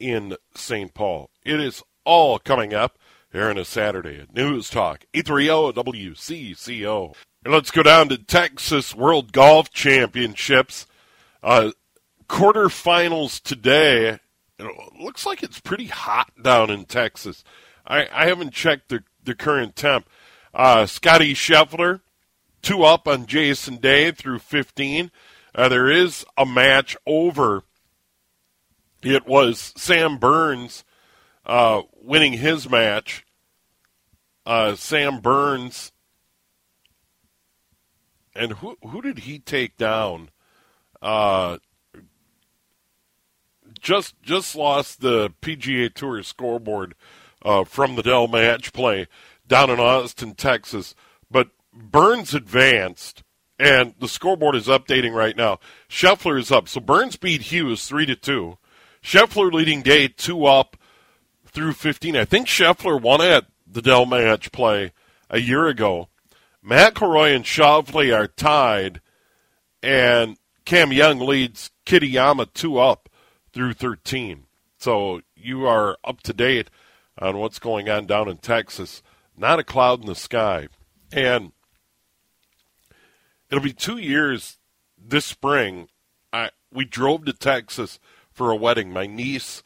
in 0.00 0.34
St. 0.54 0.94
Paul. 0.94 1.28
It 1.44 1.60
is 1.60 1.82
all 2.06 2.38
coming 2.38 2.72
up 2.72 2.98
here 3.30 3.50
on 3.50 3.58
a 3.58 3.64
Saturday 3.66 4.20
at 4.20 4.34
News 4.34 4.70
Talk 4.70 5.04
830 5.12 5.82
WCCO. 5.82 7.14
Let's 7.44 7.70
go 7.70 7.82
down 7.82 8.08
to 8.08 8.16
Texas 8.16 8.94
World 8.94 9.32
Golf 9.32 9.70
Championships. 9.70 10.86
Uh, 11.42 11.72
quarterfinals 12.26 13.42
today. 13.42 14.18
It 14.58 14.98
looks 14.98 15.26
like 15.26 15.42
it's 15.42 15.60
pretty 15.60 15.88
hot 15.88 16.30
down 16.42 16.70
in 16.70 16.86
Texas. 16.86 17.44
I, 17.86 18.08
I 18.10 18.28
haven't 18.28 18.54
checked 18.54 18.88
the, 18.88 19.04
the 19.22 19.34
current 19.34 19.76
temp. 19.76 20.08
Uh, 20.54 20.86
Scotty 20.86 21.34
Scheffler, 21.34 22.00
two 22.64 22.82
up 22.82 23.06
on 23.06 23.26
Jason 23.26 23.76
Day 23.76 24.10
through 24.10 24.40
15. 24.40 25.10
Uh, 25.54 25.68
there 25.68 25.90
is 25.90 26.24
a 26.36 26.44
match 26.44 26.96
over. 27.06 27.62
It 29.02 29.26
was 29.26 29.72
Sam 29.76 30.18
Burns 30.18 30.84
uh, 31.46 31.82
winning 32.02 32.32
his 32.34 32.68
match 32.68 33.24
uh, 34.46 34.74
Sam 34.76 35.20
Burns. 35.20 35.92
And 38.34 38.52
who 38.54 38.76
who 38.82 39.00
did 39.00 39.20
he 39.20 39.38
take 39.38 39.76
down? 39.76 40.30
Uh, 41.00 41.58
just 43.80 44.20
just 44.22 44.56
lost 44.56 45.00
the 45.00 45.32
PGA 45.40 45.92
Tour 45.92 46.22
scoreboard 46.22 46.94
uh, 47.42 47.64
from 47.64 47.94
the 47.94 48.02
Dell 48.02 48.26
match 48.26 48.72
play 48.72 49.06
down 49.46 49.70
in 49.70 49.78
Austin, 49.78 50.34
Texas. 50.34 50.94
Burns 51.74 52.34
advanced, 52.34 53.22
and 53.58 53.94
the 53.98 54.08
scoreboard 54.08 54.54
is 54.54 54.66
updating 54.66 55.12
right 55.12 55.36
now. 55.36 55.58
Scheffler 55.88 56.38
is 56.38 56.52
up, 56.52 56.68
so 56.68 56.80
Burns 56.80 57.16
beat 57.16 57.42
Hughes 57.42 57.86
three 57.86 58.06
to 58.06 58.16
two. 58.16 58.58
Scheffler 59.02 59.52
leading 59.52 59.82
Day 59.82 60.08
two 60.08 60.46
up 60.46 60.76
through 61.46 61.72
fifteen. 61.72 62.16
I 62.16 62.24
think 62.24 62.46
Scheffler 62.46 63.00
won 63.00 63.20
at 63.20 63.46
the 63.66 63.82
Dell 63.82 64.06
match 64.06 64.52
play 64.52 64.92
a 65.28 65.40
year 65.40 65.66
ago. 65.66 66.08
McIlroy 66.64 67.34
and 67.34 67.44
Schauffele 67.44 68.16
are 68.16 68.28
tied, 68.28 69.00
and 69.82 70.38
Cam 70.64 70.92
Young 70.92 71.18
leads 71.18 71.70
Kitayama 71.84 72.52
two 72.54 72.78
up 72.78 73.08
through 73.52 73.74
13. 73.74 74.44
So 74.78 75.20
you 75.36 75.66
are 75.66 75.98
up 76.04 76.22
to 76.22 76.32
date 76.32 76.70
on 77.18 77.38
what's 77.38 77.58
going 77.58 77.88
on 77.88 78.06
down 78.06 78.28
in 78.28 78.38
Texas. 78.38 79.02
Not 79.36 79.58
a 79.58 79.64
cloud 79.64 80.00
in 80.00 80.06
the 80.06 80.14
sky. 80.14 80.68
And 81.12 81.52
it'll 83.54 83.62
be 83.62 83.72
two 83.72 83.98
years 83.98 84.58
this 84.98 85.24
spring. 85.24 85.86
I, 86.32 86.50
we 86.72 86.84
drove 86.84 87.24
to 87.26 87.32
Texas 87.32 88.00
for 88.32 88.50
a 88.50 88.56
wedding. 88.56 88.92
My 88.92 89.06
niece 89.06 89.62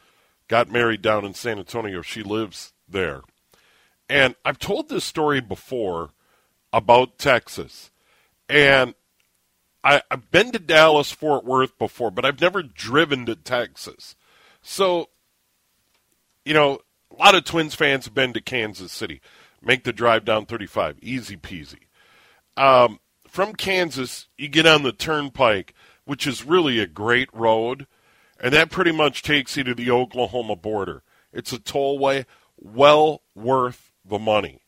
got 0.47 0.69
married 0.69 1.01
down 1.01 1.25
in 1.25 1.33
San 1.33 1.57
Antonio. 1.57 2.03
She 2.03 2.21
lives 2.21 2.73
there. 2.87 3.21
And 4.07 4.35
I've 4.45 4.59
told 4.59 4.89
this 4.89 5.03
story 5.03 5.41
before 5.41 6.11
about 6.71 7.17
Texas. 7.17 7.89
And 8.47 8.93
I, 9.83 10.03
have 10.11 10.29
been 10.29 10.51
to 10.51 10.59
Dallas, 10.59 11.11
Fort 11.11 11.43
Worth 11.43 11.75
before, 11.79 12.11
but 12.11 12.25
I've 12.25 12.41
never 12.41 12.61
driven 12.61 13.25
to 13.25 13.35
Texas. 13.35 14.15
So, 14.61 15.09
you 16.45 16.53
know, 16.53 16.81
a 17.11 17.15
lot 17.15 17.33
of 17.33 17.43
Twins 17.43 17.73
fans 17.73 18.05
have 18.05 18.13
been 18.13 18.33
to 18.33 18.41
Kansas 18.41 18.91
City. 18.91 19.19
Make 19.63 19.83
the 19.83 19.93
drive 19.93 20.25
down 20.25 20.45
35, 20.45 20.97
easy 21.01 21.37
peasy. 21.37 21.87
Um, 22.55 22.99
from 23.29 23.53
Kansas, 23.53 24.27
you 24.37 24.47
get 24.47 24.65
on 24.65 24.83
the 24.83 24.91
turnpike, 24.91 25.73
which 26.05 26.25
is 26.25 26.45
really 26.45 26.79
a 26.79 26.87
great 26.87 27.29
road, 27.33 27.87
and 28.41 28.53
that 28.53 28.71
pretty 28.71 28.91
much 28.91 29.21
takes 29.21 29.55
you 29.55 29.63
to 29.63 29.75
the 29.75 29.91
Oklahoma 29.91 30.55
border. 30.55 31.03
It's 31.31 31.53
a 31.53 31.59
tollway, 31.59 32.25
well 32.57 33.21
worth 33.35 33.91
the 34.03 34.19
money 34.19 34.61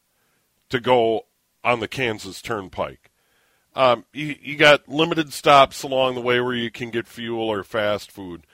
to 0.70 0.80
go 0.80 1.26
on 1.64 1.80
the 1.80 1.88
Kansas 1.88 2.42
Turnpike. 2.42 3.12
Um, 3.76 4.06
you, 4.14 4.36
you 4.42 4.56
got 4.58 4.88
limited 4.88 5.34
stops 5.34 5.84
along 5.84 6.16
the 6.16 6.22
way 6.22 6.40
where 6.40 6.54
you 6.54 6.70
can 6.70 6.90
get 6.90 7.08
fuel 7.08 7.50
or 7.50 7.64
fast 7.64 8.12
food. 8.12 8.46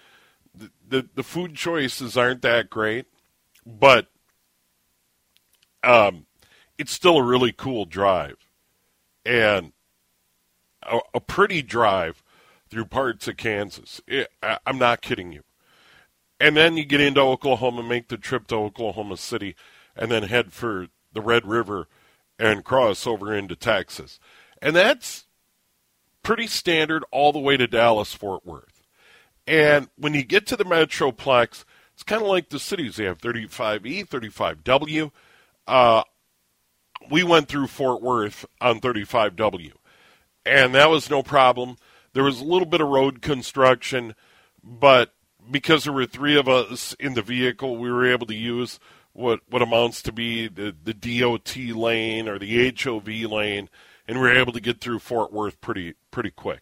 The, 0.55 0.71
the, 0.87 1.09
the 1.15 1.23
food 1.23 1.55
choices 1.55 2.15
aren't 2.15 2.43
that 2.43 2.69
great, 2.69 3.07
but 3.65 4.07
um, 5.83 6.27
it's 6.77 6.91
still 6.91 7.17
a 7.17 7.23
really 7.23 7.51
cool 7.51 7.85
drive 7.85 8.37
and 9.27 9.73
a, 10.87 10.99
a 11.15 11.19
pretty 11.19 11.61
drive 11.61 12.23
through 12.69 12.85
parts 12.85 13.27
of 13.27 13.37
Kansas. 13.37 14.01
It, 14.07 14.29
I, 14.41 14.59
I'm 14.65 14.77
not 14.77 15.01
kidding 15.01 15.31
you. 15.31 15.43
And 16.39 16.55
then 16.55 16.77
you 16.77 16.85
get 16.85 17.01
into 17.01 17.21
Oklahoma, 17.21 17.83
make 17.83 18.09
the 18.09 18.17
trip 18.17 18.47
to 18.47 18.55
Oklahoma 18.55 19.17
City, 19.17 19.55
and 19.95 20.11
then 20.11 20.23
head 20.23 20.53
for 20.53 20.87
the 21.13 21.21
Red 21.21 21.45
River 21.45 21.87
and 22.37 22.63
cross 22.63 23.07
over 23.07 23.33
into 23.33 23.55
Texas. 23.55 24.19
And 24.61 24.75
that's 24.75 25.25
pretty 26.21 26.47
standard 26.47 27.03
all 27.11 27.31
the 27.31 27.39
way 27.39 27.57
to 27.57 27.67
Dallas 27.67 28.13
Fort 28.13 28.45
Worth. 28.45 28.83
And 29.47 29.89
when 29.97 30.13
you 30.13 30.23
get 30.23 30.45
to 30.47 30.55
the 30.55 30.65
Metroplex, 30.65 31.63
it's 31.93 32.03
kind 32.03 32.21
of 32.21 32.27
like 32.27 32.49
the 32.49 32.59
cities. 32.59 32.97
They 32.97 33.05
have 33.05 33.17
35E, 33.17 34.07
35W. 34.07 35.11
Uh, 35.65 36.03
we 37.09 37.23
went 37.23 37.47
through 37.47 37.67
Fort 37.67 38.01
Worth 38.01 38.45
on 38.61 38.79
35W, 38.79 39.71
and 40.47 40.73
that 40.75 40.89
was 40.89 41.09
no 41.09 41.23
problem. 41.23 41.77
There 42.13 42.23
was 42.23 42.41
a 42.41 42.45
little 42.45 42.67
bit 42.67 42.81
of 42.81 42.87
road 42.87 43.21
construction, 43.21 44.15
but 44.63 45.13
because 45.49 45.83
there 45.83 45.93
were 45.93 46.05
three 46.05 46.37
of 46.37 46.47
us 46.47 46.95
in 46.99 47.13
the 47.13 47.21
vehicle, 47.21 47.77
we 47.77 47.91
were 47.91 48.11
able 48.11 48.27
to 48.27 48.35
use 48.35 48.79
what 49.13 49.41
what 49.49 49.61
amounts 49.61 50.01
to 50.03 50.11
be 50.11 50.47
the, 50.47 50.75
the 50.83 50.93
DOT 50.93 51.55
lane 51.57 52.27
or 52.27 52.37
the 52.37 52.71
HOV 52.71 53.07
lane 53.07 53.69
and 54.07 54.17
we 54.17 54.23
were 54.23 54.37
able 54.37 54.53
to 54.53 54.61
get 54.61 54.79
through 54.79 54.99
Fort 54.99 55.33
Worth 55.33 55.59
pretty 55.59 55.95
pretty 56.11 56.31
quick. 56.31 56.61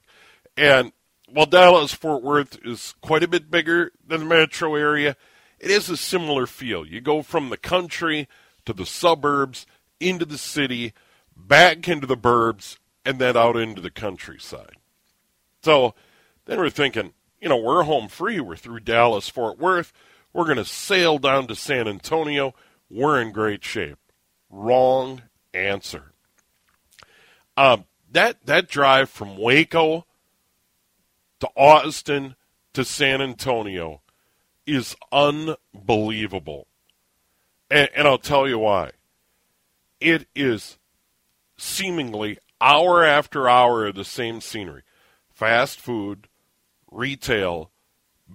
And 0.57 0.91
while 1.29 1.45
Dallas 1.45 1.93
Fort 1.93 2.23
Worth 2.23 2.57
is 2.65 2.95
quite 3.01 3.23
a 3.23 3.27
bit 3.27 3.51
bigger 3.51 3.91
than 4.05 4.21
the 4.21 4.25
metro 4.25 4.75
area, 4.75 5.15
it 5.59 5.71
is 5.71 5.89
a 5.89 5.97
similar 5.97 6.47
feel. 6.47 6.85
You 6.85 7.01
go 7.01 7.21
from 7.21 7.49
the 7.49 7.57
country 7.57 8.27
to 8.65 8.73
the 8.73 8.85
suburbs, 8.85 9.65
into 9.99 10.25
the 10.25 10.37
city, 10.37 10.93
back 11.35 11.87
into 11.87 12.07
the 12.07 12.17
burbs, 12.17 12.77
and 13.05 13.19
then 13.19 13.37
out 13.37 13.55
into 13.55 13.81
the 13.81 13.91
countryside. 13.91 14.75
So 15.61 15.93
then 16.45 16.59
we're 16.59 16.69
thinking, 16.69 17.13
you 17.39 17.49
know, 17.49 17.57
we're 17.57 17.83
home 17.83 18.07
free. 18.07 18.39
We're 18.39 18.55
through 18.55 18.81
Dallas 18.81 19.29
Fort 19.29 19.59
Worth. 19.59 19.93
We're 20.33 20.45
going 20.45 20.57
to 20.57 20.65
sail 20.65 21.17
down 21.17 21.47
to 21.47 21.55
San 21.55 21.87
Antonio. 21.87 22.53
We're 22.89 23.21
in 23.21 23.31
great 23.31 23.63
shape. 23.63 23.99
Wrong 24.49 25.21
answer. 25.53 26.13
Um, 27.57 27.85
that 28.11 28.45
that 28.45 28.67
drive 28.67 29.09
from 29.09 29.37
Waco 29.37 30.05
to 31.39 31.47
Austin 31.55 32.35
to 32.73 32.83
San 32.83 33.21
Antonio 33.21 34.01
is 34.65 34.95
unbelievable, 35.11 36.67
and, 37.69 37.89
and 37.95 38.07
I'll 38.07 38.17
tell 38.17 38.47
you 38.47 38.59
why. 38.59 38.91
It 40.01 40.27
is 40.35 40.77
seemingly 41.57 42.37
hour 42.65 43.03
after 43.03 43.47
hour 43.47 43.85
of 43.85 43.95
the 43.95 44.03
same 44.03 44.41
scenery, 44.41 44.81
fast 45.29 45.79
food, 45.79 46.27
retail, 46.91 47.69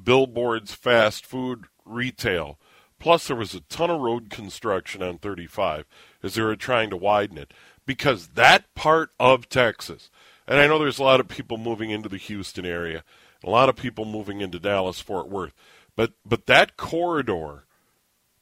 billboards, 0.05 0.73
fast 0.73 1.27
food, 1.27 1.65
retail. 1.85 2.57
Plus, 3.01 3.27
there 3.27 3.37
was 3.37 3.55
a 3.55 3.61
ton 3.63 3.91
of 3.91 4.01
road 4.01 4.31
construction 4.31 5.03
on 5.03 5.19
35 5.19 5.85
as 6.23 6.35
they 6.35 6.43
were 6.43 6.55
trying 6.55 6.91
to 6.91 6.97
widen 6.97 7.39
it. 7.39 7.53
Because 7.87 8.29
that 8.29 8.73
part 8.75 9.11
of 9.19 9.49
Texas, 9.49 10.11
and 10.47 10.61
I 10.61 10.69
know 10.69 10.79
there's 10.79 11.01
a 11.01 11.05
lot 11.05 11.19
of 11.19 11.27
people 11.27 11.57
moving 11.57 11.91
into 11.91 12.09
the 12.09 12.19
Houston 12.19 12.65
area, 12.65 13.03
a 13.43 13.51
lot 13.51 13.69
of 13.69 13.75
people 13.75 14.05
moving 14.05 14.41
into 14.41 14.61
Dallas 14.61 15.01
Fort 15.01 15.29
Worth, 15.29 15.55
but 15.97 16.13
but 16.25 16.47
that 16.47 16.77
corridor, 16.77 17.65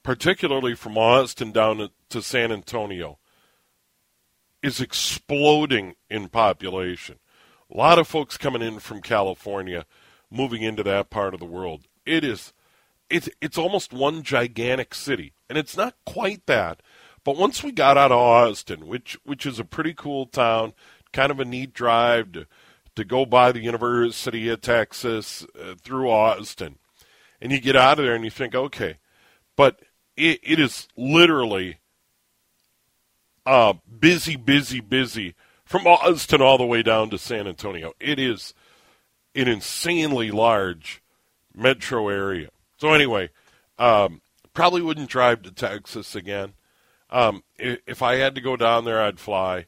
particularly 0.02 0.74
from 0.74 0.98
Austin 0.98 1.52
down 1.52 1.88
to 2.10 2.20
San 2.20 2.52
Antonio, 2.52 3.18
is 4.62 4.80
exploding 4.80 5.94
in 6.10 6.28
population. 6.28 7.16
A 7.72 7.76
lot 7.76 7.98
of 7.98 8.08
folks 8.08 8.36
coming 8.36 8.62
in 8.62 8.78
from 8.78 9.02
California, 9.02 9.84
moving 10.30 10.62
into 10.62 10.82
that 10.82 11.10
part 11.10 11.34
of 11.34 11.40
the 11.40 11.46
world. 11.46 11.82
It 12.06 12.24
is, 12.24 12.52
it's 13.10 13.28
it's 13.40 13.58
almost 13.58 13.92
one 13.92 14.22
gigantic 14.22 14.94
city, 14.94 15.32
and 15.48 15.58
it's 15.58 15.76
not 15.76 15.94
quite 16.04 16.46
that 16.46 16.82
but 17.28 17.36
once 17.36 17.62
we 17.62 17.72
got 17.72 17.98
out 17.98 18.10
of 18.10 18.18
Austin, 18.18 18.86
which 18.86 19.18
which 19.24 19.44
is 19.44 19.58
a 19.58 19.64
pretty 19.64 19.92
cool 19.92 20.24
town, 20.24 20.72
kind 21.12 21.30
of 21.30 21.38
a 21.38 21.44
neat 21.44 21.74
drive 21.74 22.32
to 22.32 22.46
to 22.96 23.04
go 23.04 23.26
by 23.26 23.52
the 23.52 23.60
University 23.60 24.48
of 24.48 24.62
Texas 24.62 25.46
uh, 25.60 25.74
through 25.82 26.10
Austin, 26.10 26.78
and 27.38 27.52
you 27.52 27.60
get 27.60 27.76
out 27.76 27.98
of 27.98 28.06
there 28.06 28.14
and 28.14 28.24
you 28.24 28.30
think, 28.30 28.54
okay, 28.54 28.96
but 29.56 29.82
it, 30.16 30.40
it 30.42 30.58
is 30.58 30.88
literally 30.96 31.76
uh, 33.48 33.72
busy, 33.98 34.36
busy, 34.36 34.78
busy 34.78 35.34
from 35.64 35.86
Austin 35.86 36.42
all 36.42 36.58
the 36.58 36.66
way 36.66 36.82
down 36.82 37.08
to 37.08 37.16
San 37.16 37.48
Antonio. 37.48 37.94
It 37.98 38.18
is 38.18 38.52
an 39.34 39.48
insanely 39.48 40.30
large 40.30 41.02
metro 41.54 42.08
area. 42.08 42.50
So 42.76 42.92
anyway, 42.92 43.30
um, 43.78 44.20
probably 44.52 44.82
wouldn't 44.82 45.08
drive 45.08 45.40
to 45.42 45.50
Texas 45.50 46.14
again. 46.14 46.52
Um, 47.08 47.42
if 47.58 48.02
I 48.02 48.16
had 48.16 48.34
to 48.34 48.42
go 48.42 48.54
down 48.54 48.84
there, 48.84 49.00
I'd 49.00 49.18
fly. 49.18 49.64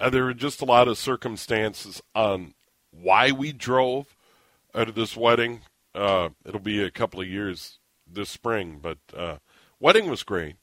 Uh, 0.00 0.08
there 0.08 0.24
were 0.24 0.32
just 0.32 0.62
a 0.62 0.64
lot 0.64 0.88
of 0.88 0.96
circumstances 0.96 2.00
on 2.14 2.54
why 2.90 3.30
we 3.30 3.52
drove 3.52 4.16
out 4.74 4.88
of 4.88 4.94
this 4.94 5.18
wedding. 5.18 5.60
Uh, 5.94 6.30
it'll 6.46 6.60
be 6.60 6.82
a 6.82 6.90
couple 6.90 7.20
of 7.20 7.28
years 7.28 7.78
this 8.10 8.30
spring, 8.30 8.78
but 8.80 8.98
uh, 9.14 9.36
wedding 9.78 10.08
was 10.08 10.22
great. 10.22 10.56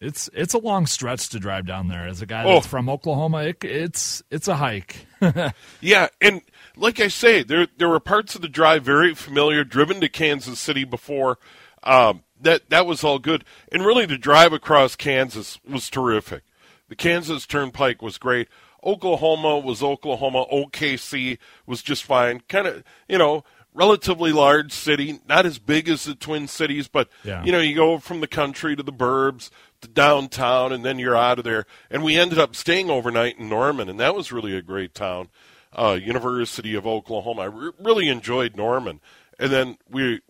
It's 0.00 0.30
it's 0.32 0.54
a 0.54 0.58
long 0.58 0.86
stretch 0.86 1.28
to 1.30 1.40
drive 1.40 1.66
down 1.66 1.88
there. 1.88 2.06
As 2.06 2.22
a 2.22 2.26
guy 2.26 2.44
that's 2.44 2.66
oh. 2.66 2.68
from 2.68 2.88
Oklahoma, 2.88 3.42
it, 3.44 3.64
it's 3.64 4.22
it's 4.30 4.46
a 4.46 4.54
hike. 4.54 5.06
yeah, 5.80 6.08
and 6.20 6.40
like 6.76 7.00
I 7.00 7.08
say, 7.08 7.42
there 7.42 7.66
there 7.78 7.88
were 7.88 7.98
parts 7.98 8.36
of 8.36 8.40
the 8.40 8.48
drive 8.48 8.84
very 8.84 9.14
familiar. 9.14 9.64
Driven 9.64 10.00
to 10.00 10.08
Kansas 10.08 10.60
City 10.60 10.84
before, 10.84 11.38
um, 11.82 12.22
that 12.40 12.70
that 12.70 12.86
was 12.86 13.02
all 13.02 13.18
good. 13.18 13.44
And 13.72 13.84
really, 13.84 14.06
the 14.06 14.18
drive 14.18 14.52
across 14.52 14.94
Kansas 14.94 15.58
was 15.68 15.90
terrific. 15.90 16.44
The 16.88 16.96
Kansas 16.96 17.44
Turnpike 17.44 18.00
was 18.00 18.18
great. 18.18 18.48
Oklahoma 18.84 19.58
was 19.58 19.82
Oklahoma. 19.82 20.46
OKC 20.52 21.38
was 21.66 21.82
just 21.82 22.04
fine. 22.04 22.42
Kind 22.48 22.68
of, 22.68 22.84
you 23.08 23.18
know, 23.18 23.44
relatively 23.74 24.32
large 24.32 24.72
city, 24.72 25.20
not 25.28 25.46
as 25.46 25.58
big 25.58 25.88
as 25.88 26.04
the 26.04 26.14
Twin 26.14 26.48
Cities, 26.48 26.88
but 26.88 27.08
yeah. 27.24 27.44
you 27.44 27.52
know, 27.52 27.60
you 27.60 27.74
go 27.74 27.98
from 27.98 28.20
the 28.20 28.26
country 28.26 28.76
to 28.76 28.82
the 28.82 28.92
burbs 28.92 29.50
to 29.80 29.88
downtown, 29.88 30.72
and 30.72 30.84
then 30.84 30.98
you're 30.98 31.16
out 31.16 31.38
of 31.38 31.44
there. 31.44 31.66
And 31.90 32.02
we 32.02 32.16
ended 32.16 32.38
up 32.38 32.56
staying 32.56 32.90
overnight 32.90 33.38
in 33.38 33.48
Norman, 33.48 33.88
and 33.88 34.00
that 34.00 34.14
was 34.14 34.32
really 34.32 34.56
a 34.56 34.62
great 34.62 34.94
town. 34.94 35.28
Uh, 35.72 35.98
University 36.02 36.74
of 36.74 36.86
Oklahoma. 36.86 37.42
I 37.42 37.44
re- 37.46 37.72
really 37.78 38.08
enjoyed 38.08 38.56
Norman, 38.56 39.00
and 39.38 39.52
then 39.52 39.76
we 39.88 40.20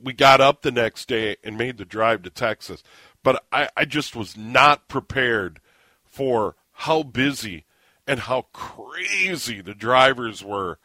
we 0.00 0.12
got 0.12 0.40
up 0.40 0.62
the 0.62 0.70
next 0.70 1.08
day 1.08 1.36
and 1.42 1.58
made 1.58 1.78
the 1.78 1.84
drive 1.84 2.22
to 2.22 2.30
Texas. 2.30 2.82
But 3.24 3.44
I, 3.50 3.68
I 3.76 3.84
just 3.84 4.14
was 4.14 4.36
not 4.36 4.88
prepared 4.88 5.60
for 6.04 6.54
how 6.72 7.02
busy 7.02 7.64
and 8.06 8.20
how 8.20 8.46
crazy 8.52 9.60
the 9.60 9.74
drivers 9.74 10.44
were 10.44 10.78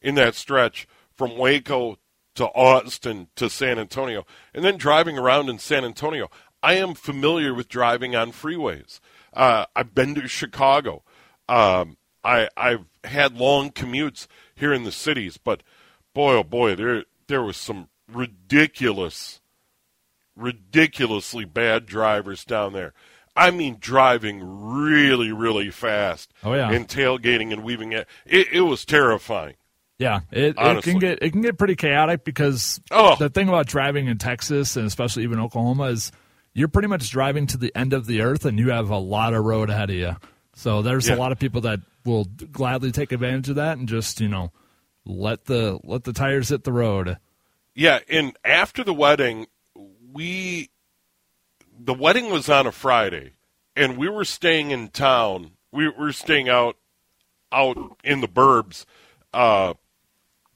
in 0.00 0.14
that 0.14 0.36
stretch 0.36 0.86
from 1.12 1.36
Waco 1.36 1.98
to 2.36 2.46
Austin 2.46 3.28
to 3.36 3.50
San 3.50 3.78
Antonio, 3.78 4.24
and 4.54 4.64
then 4.64 4.78
driving 4.78 5.18
around 5.18 5.50
in 5.50 5.58
San 5.58 5.84
Antonio. 5.84 6.30
I 6.62 6.74
am 6.74 6.94
familiar 6.94 7.54
with 7.54 7.68
driving 7.68 8.14
on 8.14 8.32
freeways. 8.32 9.00
Uh, 9.32 9.66
I've 9.74 9.94
been 9.94 10.14
to 10.16 10.28
Chicago. 10.28 11.02
Um, 11.48 11.96
I, 12.22 12.48
I've 12.56 12.84
had 13.04 13.36
long 13.36 13.70
commutes 13.70 14.26
here 14.54 14.72
in 14.72 14.84
the 14.84 14.92
cities, 14.92 15.38
but 15.38 15.62
boy, 16.14 16.34
oh 16.34 16.44
boy, 16.44 16.74
there 16.74 17.04
there 17.28 17.42
was 17.42 17.56
some 17.56 17.88
ridiculous, 18.12 19.40
ridiculously 20.36 21.44
bad 21.44 21.86
drivers 21.86 22.44
down 22.44 22.72
there. 22.72 22.92
I 23.36 23.50
mean, 23.50 23.76
driving 23.80 24.40
really, 24.42 25.32
really 25.32 25.70
fast. 25.70 26.32
Oh 26.44 26.54
yeah, 26.54 26.70
and 26.70 26.86
tailgating 26.86 27.52
and 27.52 27.64
weaving 27.64 27.92
it. 27.92 28.06
It, 28.26 28.48
it 28.52 28.60
was 28.62 28.84
terrifying. 28.84 29.54
Yeah, 29.98 30.20
it, 30.30 30.56
it, 30.58 30.82
can 30.82 30.98
get 30.98 31.22
it 31.22 31.30
can 31.30 31.42
get 31.42 31.58
pretty 31.58 31.76
chaotic 31.76 32.24
because 32.24 32.80
oh. 32.90 33.16
the 33.16 33.28
thing 33.28 33.48
about 33.48 33.66
driving 33.66 34.06
in 34.06 34.18
Texas 34.18 34.76
and 34.76 34.86
especially 34.86 35.24
even 35.24 35.38
Oklahoma 35.38 35.84
is 35.84 36.10
you're 36.52 36.68
pretty 36.68 36.88
much 36.88 37.10
driving 37.10 37.46
to 37.48 37.56
the 37.56 37.74
end 37.76 37.92
of 37.92 38.06
the 38.06 38.20
earth 38.22 38.44
and 38.44 38.58
you 38.58 38.70
have 38.70 38.90
a 38.90 38.98
lot 38.98 39.34
of 39.34 39.44
road 39.44 39.70
ahead 39.70 39.90
of 39.90 39.96
you. 39.96 40.16
So 40.54 40.82
there's 40.82 41.08
yeah. 41.08 41.14
a 41.14 41.16
lot 41.16 41.32
of 41.32 41.38
people 41.38 41.62
that 41.62 41.80
will 42.04 42.24
gladly 42.24 42.92
take 42.92 43.12
advantage 43.12 43.48
of 43.48 43.56
that 43.56 43.78
and 43.78 43.88
just 43.88 44.20
you 44.20 44.28
know 44.28 44.52
let 45.04 45.46
the 45.46 45.78
let 45.84 46.04
the 46.04 46.12
tires 46.12 46.48
hit 46.48 46.64
the 46.64 46.72
road. 46.72 47.18
Yeah, 47.74 48.00
and 48.08 48.36
after 48.44 48.82
the 48.82 48.94
wedding, 48.94 49.46
we 50.12 50.70
the 51.78 51.94
wedding 51.94 52.30
was 52.30 52.48
on 52.48 52.66
a 52.66 52.72
Friday, 52.72 53.32
and 53.76 53.96
we 53.96 54.08
were 54.08 54.24
staying 54.24 54.70
in 54.70 54.88
town. 54.88 55.52
We 55.72 55.88
were 55.88 56.12
staying 56.12 56.48
out 56.48 56.76
out 57.52 58.00
in 58.04 58.20
the 58.20 58.28
burbs. 58.28 58.84
Uh, 59.32 59.74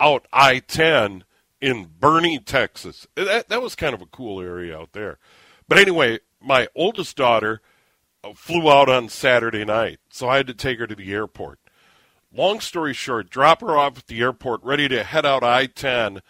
out 0.00 0.26
I 0.32 0.58
10 0.58 1.24
in 1.60 1.86
Boerne, 1.86 2.44
Texas. 2.44 3.06
That, 3.14 3.48
that 3.48 3.62
was 3.62 3.74
kind 3.74 3.94
of 3.94 4.02
a 4.02 4.06
cool 4.06 4.40
area 4.40 4.76
out 4.76 4.92
there. 4.92 5.18
But 5.68 5.78
anyway, 5.78 6.20
my 6.40 6.68
oldest 6.74 7.16
daughter 7.16 7.60
uh, 8.22 8.32
flew 8.34 8.70
out 8.70 8.88
on 8.88 9.08
Saturday 9.08 9.64
night, 9.64 9.98
so 10.10 10.28
I 10.28 10.36
had 10.36 10.46
to 10.48 10.54
take 10.54 10.78
her 10.78 10.86
to 10.86 10.94
the 10.94 11.12
airport. 11.12 11.58
Long 12.32 12.60
story 12.60 12.92
short, 12.92 13.30
drop 13.30 13.60
her 13.60 13.76
off 13.76 13.98
at 13.98 14.06
the 14.06 14.20
airport, 14.20 14.62
ready 14.64 14.88
to 14.88 15.04
head 15.04 15.24
out 15.24 15.44
I 15.44 15.66
10 15.66 16.20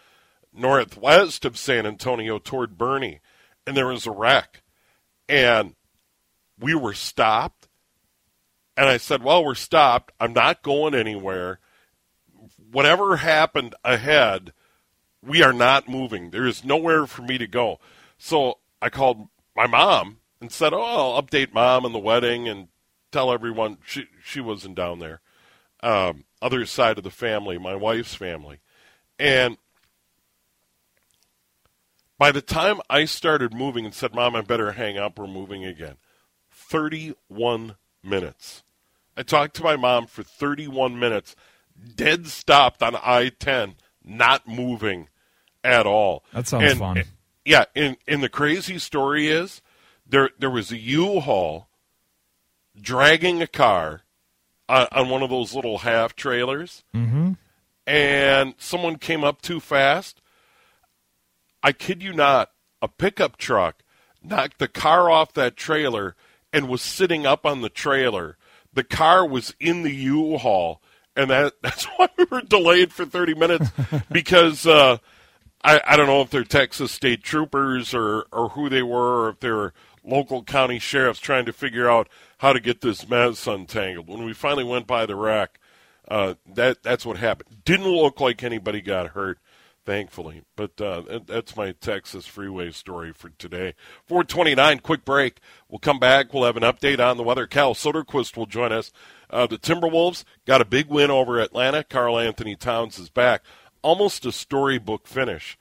northwest 0.53 1.45
of 1.45 1.59
San 1.59 1.87
Antonio 1.87 2.39
toward 2.39 2.77
Boerne. 2.77 3.21
And 3.67 3.77
there 3.77 3.87
was 3.87 4.07
a 4.07 4.11
wreck. 4.11 4.63
And 5.29 5.75
we 6.61 6.75
were 6.75 6.93
stopped. 6.93 7.69
And 8.77 8.87
I 8.87 8.99
said, 8.99 9.23
Well, 9.23 9.43
we're 9.43 9.55
stopped. 9.55 10.13
I'm 10.21 10.35
not 10.35 10.63
going 10.63 10.95
anywhere 10.95 11.61
whatever 12.71 13.17
happened 13.17 13.75
ahead, 13.85 14.53
we 15.23 15.43
are 15.43 15.53
not 15.53 15.89
moving. 15.89 16.31
There 16.31 16.47
is 16.47 16.65
nowhere 16.65 17.07
for 17.07 17.23
me 17.23 17.39
to 17.39 17.47
go. 17.47 17.79
So 18.19 18.59
I 18.85 18.91
called 18.91 19.29
my 19.57 19.67
mom 19.67 20.19
and 20.43 20.53
said, 20.53 20.75
"Oh, 20.75 20.83
I'll 21.15 21.23
update 21.23 21.55
mom 21.55 21.87
on 21.87 21.93
the 21.93 21.99
wedding 21.99 22.47
and 22.47 22.69
tell 23.11 23.33
everyone 23.33 23.79
she 23.87 24.09
she 24.23 24.41
wasn't 24.41 24.75
down 24.75 24.99
there." 24.99 25.23
Um, 25.83 26.25
other 26.43 26.67
side 26.67 26.99
of 26.99 27.05
the 27.05 27.11
family, 27.11 27.57
my 27.57 27.75
wife's 27.75 28.15
family, 28.15 28.61
and 29.19 29.57
by 32.19 32.31
the 32.31 32.43
time 32.43 32.81
I 32.91 33.07
started 33.07 33.55
moving 33.55 33.87
and 33.87 33.95
said, 33.95 34.15
"Mom, 34.15 34.37
I 34.37 34.43
better 34.43 34.73
hang 34.73 34.99
up. 34.99 35.19
We're 35.19 35.29
moving 35.29 35.65
again," 35.65 35.97
thirty-one 36.51 37.77
minutes. 38.03 38.65
I 39.17 39.23
talked 39.23 39.57
to 39.57 39.63
my 39.63 39.77
mom 39.77 40.07
for 40.09 40.23
31 40.23 40.99
minutes 40.99 41.37
dead 41.97 42.27
stopped 42.27 42.83
on 42.83 42.97
I 42.97 43.31
10, 43.31 43.77
not 44.05 44.47
moving 44.47 45.09
at 45.63 45.87
all. 45.87 46.25
That 46.33 46.47
sounds 46.47 46.65
and, 46.65 46.79
fun. 46.79 47.05
Yeah, 47.45 47.65
and, 47.75 47.97
and 48.09 48.23
the 48.23 48.29
crazy 48.29 48.79
story 48.79 49.29
is 49.29 49.61
there 50.07 50.31
there 50.39 50.51
was 50.51 50.73
a 50.73 50.79
U-Haul 50.79 51.69
dragging 52.81 53.43
a 53.43 53.47
car 53.47 54.03
on, 54.69 54.87
on 54.93 55.09
one 55.09 55.23
of 55.23 55.31
those 55.31 55.55
little 55.55 55.79
half 55.79 56.17
trailers, 56.17 56.85
mm-hmm. 56.95 57.33
and 57.87 58.55
someone 58.59 58.97
came 58.97 59.25
up 59.25 59.43
too 59.43 59.61
fast. 59.61 60.21
I 61.63 61.73
kid 61.73 62.03
you 62.03 62.13
not, 62.13 62.51
a 62.83 62.89
pickup 62.89 63.37
truck 63.37 63.83
knocked 64.23 64.59
the 64.59 64.69
car 64.69 65.11
off 65.11 65.35
that 65.35 65.57
trailer 65.57 66.17
and 66.53 66.69
was 66.69 66.83
sitting 66.83 67.27
up 67.27 67.45
on 67.45 67.61
the 67.61 67.69
trailer. 67.69 68.37
The 68.73 68.85
car 68.85 69.27
was 69.27 69.55
in 69.61 69.83
the 69.83 69.93
U-Haul 69.93 70.81
and 71.17 71.31
that 71.31 71.55
that's 71.63 71.85
why 71.97 72.09
we 72.17 72.25
were 72.25 72.43
delayed 72.43 72.93
for 72.93 73.05
30 73.05 73.35
minutes 73.35 73.71
because 74.11 74.67
uh, 74.67 74.99
I, 75.65 75.81
I 75.87 75.97
don't 75.97 76.07
know 76.07 76.21
if 76.21 76.31
they're 76.31 76.45
Texas 76.45 76.93
state 76.93 77.23
troopers 77.23 77.95
or, 77.95 78.27
or 78.31 78.51
who 78.51 78.69
they 78.69 78.83
were, 78.83 79.25
or 79.25 79.29
if 79.31 79.41
they're 79.41 79.73
local 80.05 80.45
county 80.45 80.79
sheriffs 80.79 81.19
trying 81.19 81.47
to 81.47 81.53
figure 81.53 81.89
out 81.89 82.09
how 82.39 82.53
to 82.53 82.61
get 82.61 82.83
this 82.83 83.09
mess 83.09 83.47
untangled. 83.47 84.07
When 84.07 84.25
we 84.25 84.35
finally 84.35 84.65
went 84.65 84.87
by 84.87 85.07
the 85.07 85.17
rack, 85.17 85.59
uh, 86.07 86.35
that 86.47 86.83
that's 86.83 87.07
what 87.07 87.17
happened. 87.17 87.65
Didn't 87.65 87.89
look 87.89 88.21
like 88.21 88.43
anybody 88.43 88.83
got 88.83 89.13
hurt, 89.13 89.39
thankfully. 89.87 90.43
But 90.55 90.79
uh, 90.79 91.21
that's 91.25 91.57
my 91.57 91.73
Texas 91.73 92.27
freeway 92.27 92.71
story 92.71 93.15
for 93.15 93.31
today. 93.31 93.75
429, 94.07 94.81
quick 94.81 95.07
break. 95.07 95.41
We'll 95.67 95.79
come 95.79 95.99
back. 95.99 96.35
We'll 96.35 96.45
have 96.45 96.59
an 96.59 96.63
update 96.63 97.01
on 97.01 97.17
the 97.17 97.23
weather. 97.23 97.47
Cal 97.47 97.73
Soderquist 97.73 98.37
will 98.37 98.45
join 98.45 98.71
us 98.71 98.93
uh, 99.35 99.47
the 99.49 99.59
Timberwolves 99.59 100.25
got 100.47 100.61
a 100.61 100.65
big 100.65 100.87
win 100.87 101.11
over 101.11 101.41
Atlanta. 101.41 101.83
Karl-Anthony 101.83 102.55
Towns 102.55 102.99
is 103.01 103.11
back. 103.11 103.43
Almost 103.85 104.25
a 104.25 104.33
storybook 104.33 105.07
finish. 105.07 105.59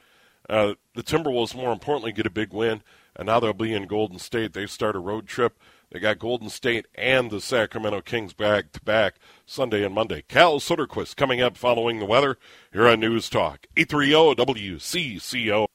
Uh, 0.49 0.75
the 0.95 1.03
Timberwolves, 1.03 1.53
more 1.53 1.73
importantly, 1.73 2.13
get 2.13 2.25
a 2.25 2.29
big 2.29 2.53
win, 2.53 2.81
and 3.17 3.25
now 3.25 3.41
they'll 3.41 3.51
be 3.51 3.73
in 3.73 3.85
Golden 3.85 4.17
State. 4.17 4.53
They 4.53 4.65
start 4.65 4.95
a 4.95 4.99
road 4.99 5.27
trip. 5.27 5.59
They 5.91 5.99
got 5.99 6.19
Golden 6.19 6.47
State 6.49 6.85
and 6.95 7.29
the 7.29 7.41
Sacramento 7.41 7.99
Kings 7.99 8.31
back 8.31 8.71
to 8.71 8.81
back 8.81 9.15
Sunday 9.45 9.83
and 9.83 9.93
Monday. 9.93 10.23
Cal 10.29 10.61
Soderquist 10.61 11.17
coming 11.17 11.41
up 11.41 11.57
following 11.57 11.99
the 11.99 12.05
weather 12.05 12.37
here 12.71 12.87
on 12.87 13.01
News 13.01 13.29
Talk. 13.29 13.67
830 13.75 14.41
WCCO. 14.41 15.67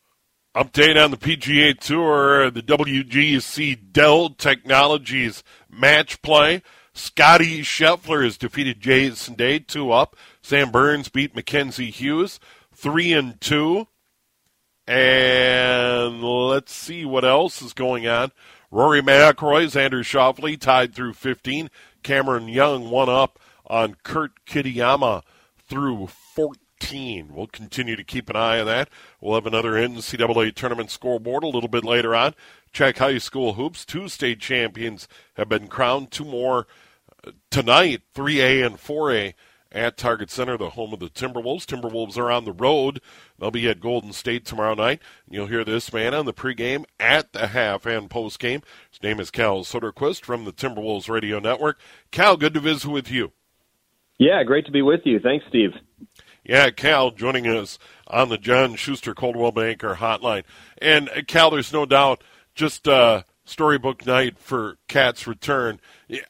Update 0.57 1.05
on 1.05 1.11
the 1.11 1.19
PGA 1.19 1.79
Tour, 1.79 2.51
the 2.51 2.63
WGC 2.63 3.93
Dell 3.93 4.31
Technologies 4.31 5.45
match 5.71 6.23
play. 6.23 6.63
Scotty 6.95 7.61
Scheffler 7.61 8.25
has 8.25 8.37
defeated 8.37 8.81
Jason 8.81 9.35
Day 9.35 9.61
two 9.61 9.93
up. 9.93 10.17
Sam 10.49 10.71
Burns 10.71 11.11
beat 11.11 11.37
Mackenzie 11.37 11.91
Hughes 11.91 12.41
three 12.75 13.13
and 13.13 13.39
two. 13.39 13.87
And 14.87 16.23
let's 16.23 16.73
see 16.73 17.05
what 17.05 17.23
else 17.23 17.61
is 17.61 17.75
going 17.75 18.07
on. 18.09 18.33
Rory 18.71 19.03
McIlroy, 19.03 19.67
Xander 19.67 20.01
Schauffele 20.01 20.59
tied 20.59 20.95
through 20.95 21.13
15. 21.13 21.69
Cameron 22.03 22.49
Young 22.49 22.89
one 22.89 23.11
up 23.11 23.39
on 23.67 23.97
Kurt 24.03 24.43
Kitayama 24.47 25.21
through 25.59 26.07
14. 26.07 27.29
We'll 27.31 27.49
continue 27.49 27.97
to 27.97 28.03
keep 28.03 28.31
an 28.31 28.37
eye 28.37 28.59
on 28.59 28.65
that. 28.69 28.89
We'll 29.21 29.35
have 29.35 29.47
another 29.47 29.73
NCAA 29.73 30.55
tournament 30.55 30.91
scoreboard 30.91 31.45
a 31.45 31.49
little 31.49 31.69
bit 31.69 31.85
later 31.85 32.17
on. 32.17 32.35
Check 32.73 32.97
high 32.97 33.19
school 33.19 33.53
hoops. 33.53 33.85
Two 33.85 34.09
state 34.09 34.41
champions 34.41 35.09
have 35.35 35.51
been 35.51 35.69
crowned. 35.69 36.11
Two 36.11 36.25
more 36.25 36.67
uh, 37.23 37.33
tonight, 37.51 38.01
3A 38.15 38.65
and 38.65 38.77
4A 38.79 39.35
at 39.71 39.97
Target 39.97 40.31
Center, 40.31 40.57
the 40.57 40.71
home 40.71 40.93
of 40.93 41.01
the 41.01 41.11
Timberwolves. 41.11 41.67
Timberwolves 41.67 42.17
are 42.17 42.31
on 42.31 42.45
the 42.45 42.53
road. 42.53 43.01
They'll 43.39 43.51
be 43.51 43.69
at 43.69 43.81
Golden 43.81 44.13
State 44.13 44.45
tomorrow 44.45 44.75
night. 44.75 45.01
You'll 45.29 45.47
hear 45.47 45.65
this 45.65 45.93
man 45.93 46.15
on 46.15 46.25
the 46.25 46.33
pregame, 46.33 46.85
at 46.99 47.33
the 47.33 47.49
half, 47.49 47.87
and 47.87 48.09
postgame. 48.09 48.63
His 48.91 49.03
name 49.03 49.21
is 49.21 49.31
Cal 49.31 49.61
Soderquist 49.61 50.25
from 50.25 50.45
the 50.45 50.53
Timberwolves 50.53 51.09
Radio 51.09 51.39
Network. 51.39 51.79
Cal, 52.11 52.37
good 52.37 52.55
to 52.55 52.61
visit 52.61 52.91
with 52.91 53.11
you. 53.11 53.33
Yeah, 54.19 54.43
great 54.43 54.67
to 54.67 54.73
be 54.73 54.83
with 54.83 55.01
you. 55.05 55.21
Thanks, 55.21 55.45
Steve. 55.49 55.71
Yeah, 56.45 56.71
Cal 56.71 57.11
joining 57.11 57.47
us 57.47 57.79
on 58.07 58.31
the 58.31 58.39
John 58.39 58.75
Schuster 58.75 59.15
Coldwell 59.15 59.53
Banker 59.53 59.97
Hotline. 59.97 60.45
And 60.79 61.09
uh, 61.11 61.23
Cal, 61.27 61.51
there's 61.51 61.73
no 61.73 61.85
doubt, 61.85 62.25
just 62.55 62.89
uh, 62.89 63.23
storybook 63.45 64.07
night 64.07 64.39
for 64.39 64.79
KAT's 64.89 65.27
return. 65.27 65.79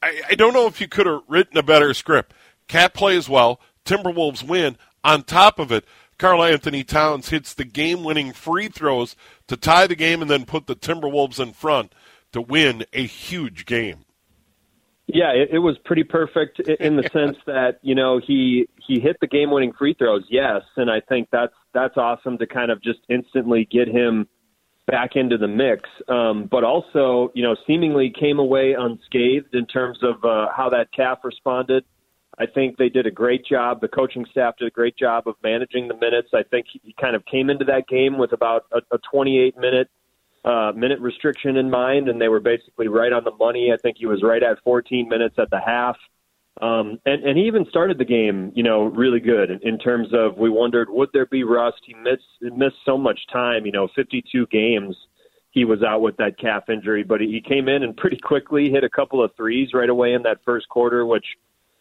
I, 0.03 0.23
I 0.31 0.35
don't 0.35 0.53
know 0.53 0.67
if 0.67 0.81
you 0.81 0.89
could 0.89 1.07
have 1.07 1.23
written 1.29 1.57
a 1.57 1.63
better 1.63 1.95
script. 1.95 2.35
KAT 2.69 2.95
plays 2.95 3.29
well, 3.29 3.61
Timberwolves 3.85 4.47
win. 4.47 4.77
On 5.05 5.23
top 5.23 5.59
of 5.59 5.73
it, 5.73 5.85
Karl-Anthony 6.19 6.85
Towns 6.85 7.29
hits 7.29 7.55
the 7.55 7.65
game 7.65 8.05
winning 8.05 8.33
free 8.33 8.69
throws 8.69 9.17
to 9.47 9.57
tie 9.57 9.87
the 9.87 9.95
game 9.95 10.21
and 10.21 10.31
then 10.31 10.45
put 10.45 10.67
the 10.67 10.77
Timberwolves 10.77 11.41
in 11.41 11.53
front 11.53 11.95
to 12.33 12.41
win 12.41 12.85
a 12.93 13.07
huge 13.07 13.67
game. 13.67 14.05
Yeah, 15.07 15.33
it, 15.33 15.51
it 15.53 15.59
was 15.59 15.79
pretty 15.85 16.05
perfect 16.05 16.61
in 16.61 16.97
the 16.97 17.09
sense 17.13 17.39
that 17.47 17.79
you 17.81 17.95
know 17.95 18.21
he 18.25 18.69
he 18.87 19.01
hit 19.01 19.17
the 19.21 19.27
game 19.27 19.51
winning 19.51 19.73
free 19.73 19.95
throws, 19.95 20.25
yes, 20.29 20.63
and 20.77 20.91
I 20.91 21.01
think 21.01 21.29
that's 21.33 21.55
that's 21.73 21.97
awesome 21.97 22.37
to 22.39 22.47
kind 22.47 22.71
of 22.71 22.83
just 22.83 22.99
instantly 23.09 23.67
get 23.71 23.89
him 23.89 24.29
back 24.87 25.17
into 25.17 25.39
the 25.39 25.49
mix. 25.49 25.89
Um, 26.09 26.47
but 26.51 26.65
also, 26.65 27.31
you 27.35 27.43
know, 27.43 27.57
seemingly 27.67 28.13
came 28.19 28.39
away 28.39 28.75
unscathed 28.79 29.55
in 29.55 29.67
terms 29.67 29.99
of 30.03 30.25
uh, 30.25 30.49
how 30.55 30.71
that 30.71 30.89
calf 30.95 31.21
responded. 31.25 31.85
I 32.39 32.47
think 32.47 32.77
they 32.77 32.89
did 32.89 33.07
a 33.07 33.11
great 33.11 33.45
job. 33.45 33.81
The 33.81 33.89
coaching 33.89 34.25
staff 34.31 34.57
did 34.59 34.69
a 34.69 34.71
great 34.71 34.97
job 34.97 35.27
of 35.27 35.35
managing 35.43 35.89
the 35.89 35.97
minutes. 35.97 36.29
I 36.33 36.45
think 36.45 36.67
he 36.71 36.95
kind 37.01 37.17
of 37.17 37.25
came 37.27 37.51
into 37.51 37.65
that 37.65 37.89
game 37.89 38.17
with 38.17 38.33
about 38.33 38.67
a, 38.73 38.79
a 38.95 38.99
28 39.11 39.57
minute 39.57 39.89
uh, 40.45 40.73
minute 40.75 41.01
restriction 41.01 41.57
in 41.57 41.69
mind, 41.69 42.09
and 42.09 42.21
they 42.21 42.29
were 42.29 42.41
basically 42.41 42.89
right 42.89 43.13
on 43.13 43.25
the 43.25 43.33
money. 43.33 43.71
I 43.73 43.77
think 43.77 43.97
he 43.99 44.07
was 44.07 44.23
right 44.23 44.43
at 44.43 44.63
14 44.63 45.09
minutes 45.09 45.35
at 45.37 45.51
the 45.51 45.61
half. 45.61 45.97
Um, 46.61 46.99
and, 47.05 47.23
and 47.25 47.39
he 47.39 47.47
even 47.47 47.67
started 47.69 47.99
the 47.99 48.05
game, 48.05 48.53
you 48.55 48.63
know, 48.63 48.85
really 48.85 49.21
good 49.21 49.51
in, 49.51 49.61
in 49.63 49.79
terms 49.79 50.09
of 50.13 50.37
we 50.37 50.51
wondered 50.51 50.89
would 50.91 51.11
there 51.13 51.27
be 51.27 51.45
rust. 51.45 51.79
He 51.85 51.95
missed 51.95 52.57
missed 52.57 52.77
so 52.85 52.97
much 52.99 53.21
time, 53.33 53.65
you 53.65 53.73
know, 53.73 53.89
52 53.95 54.47
games. 54.47 54.97
He 55.51 55.65
was 55.65 55.83
out 55.83 56.03
with 56.03 56.17
that 56.17 56.39
calf 56.39 56.69
injury, 56.69 57.05
but 57.05 57.21
he 57.21 57.41
came 57.47 57.69
in 57.69 57.83
and 57.83 57.97
pretty 57.97 58.19
quickly 58.19 58.71
hit 58.71 58.85
a 58.85 58.89
couple 58.89 59.23
of 59.23 59.31
threes 59.37 59.71
right 59.73 59.89
away 59.89 60.15
in 60.15 60.23
that 60.23 60.39
first 60.45 60.69
quarter, 60.69 61.07
which 61.07 61.25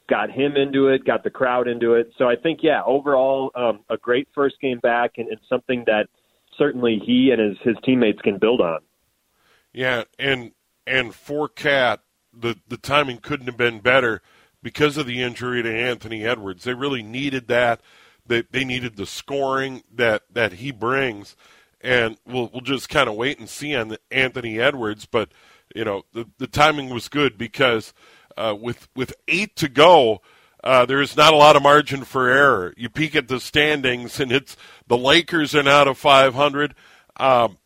got 0.09 0.31
him 0.31 0.55
into 0.55 0.87
it, 0.87 1.05
got 1.05 1.23
the 1.23 1.29
crowd 1.29 1.67
into 1.67 1.93
it. 1.93 2.11
So 2.17 2.29
I 2.29 2.35
think, 2.35 2.59
yeah, 2.63 2.81
overall, 2.85 3.51
um, 3.55 3.79
a 3.89 3.97
great 3.97 4.27
first 4.33 4.55
game 4.61 4.79
back 4.79 5.13
and, 5.17 5.27
and 5.27 5.39
something 5.49 5.83
that 5.87 6.07
certainly 6.57 7.01
he 7.05 7.31
and 7.31 7.41
his, 7.41 7.57
his 7.63 7.75
teammates 7.83 8.21
can 8.21 8.37
build 8.37 8.61
on. 8.61 8.79
Yeah, 9.73 10.05
and 10.17 10.53
and 10.87 11.13
for 11.13 11.47
KAT, 11.47 11.99
the 12.33 12.55
the 12.67 12.77
timing 12.77 13.17
couldn't 13.17 13.47
have 13.47 13.57
been 13.57 13.79
better 13.79 14.21
because 14.63 14.97
of 14.97 15.05
the 15.05 15.21
injury 15.21 15.61
to 15.61 15.71
Anthony 15.71 16.25
Edwards. 16.25 16.63
They 16.63 16.73
really 16.73 17.03
needed 17.03 17.47
that. 17.47 17.81
They 18.25 18.41
they 18.41 18.65
needed 18.65 18.95
the 18.95 19.05
scoring 19.05 19.83
that 19.93 20.23
that 20.31 20.53
he 20.53 20.71
brings, 20.71 21.35
and 21.81 22.17
we'll 22.25 22.49
we'll 22.51 22.61
just 22.61 22.89
kind 22.89 23.07
of 23.07 23.15
wait 23.15 23.39
and 23.39 23.49
see 23.49 23.75
on 23.75 23.97
Anthony 24.09 24.59
Edwards. 24.59 25.05
But 25.05 25.29
you 25.75 25.85
know 25.85 26.03
the 26.13 26.25
the 26.37 26.47
timing 26.47 26.89
was 26.89 27.07
good 27.07 27.37
because 27.37 27.93
uh, 28.37 28.55
with 28.59 28.87
with 28.95 29.13
eight 29.27 29.55
to 29.57 29.67
go, 29.67 30.21
uh, 30.63 30.85
there 30.85 31.01
is 31.01 31.15
not 31.15 31.33
a 31.33 31.37
lot 31.37 31.55
of 31.55 31.63
margin 31.63 32.03
for 32.03 32.29
error. 32.29 32.73
You 32.77 32.89
peek 32.89 33.15
at 33.15 33.27
the 33.27 33.39
standings, 33.39 34.19
and 34.19 34.31
it's 34.31 34.55
the 34.87 34.97
Lakers 34.97 35.55
are 35.55 35.67
out 35.67 35.87
of 35.87 35.97
500. 35.97 36.75
Um, 37.17 37.57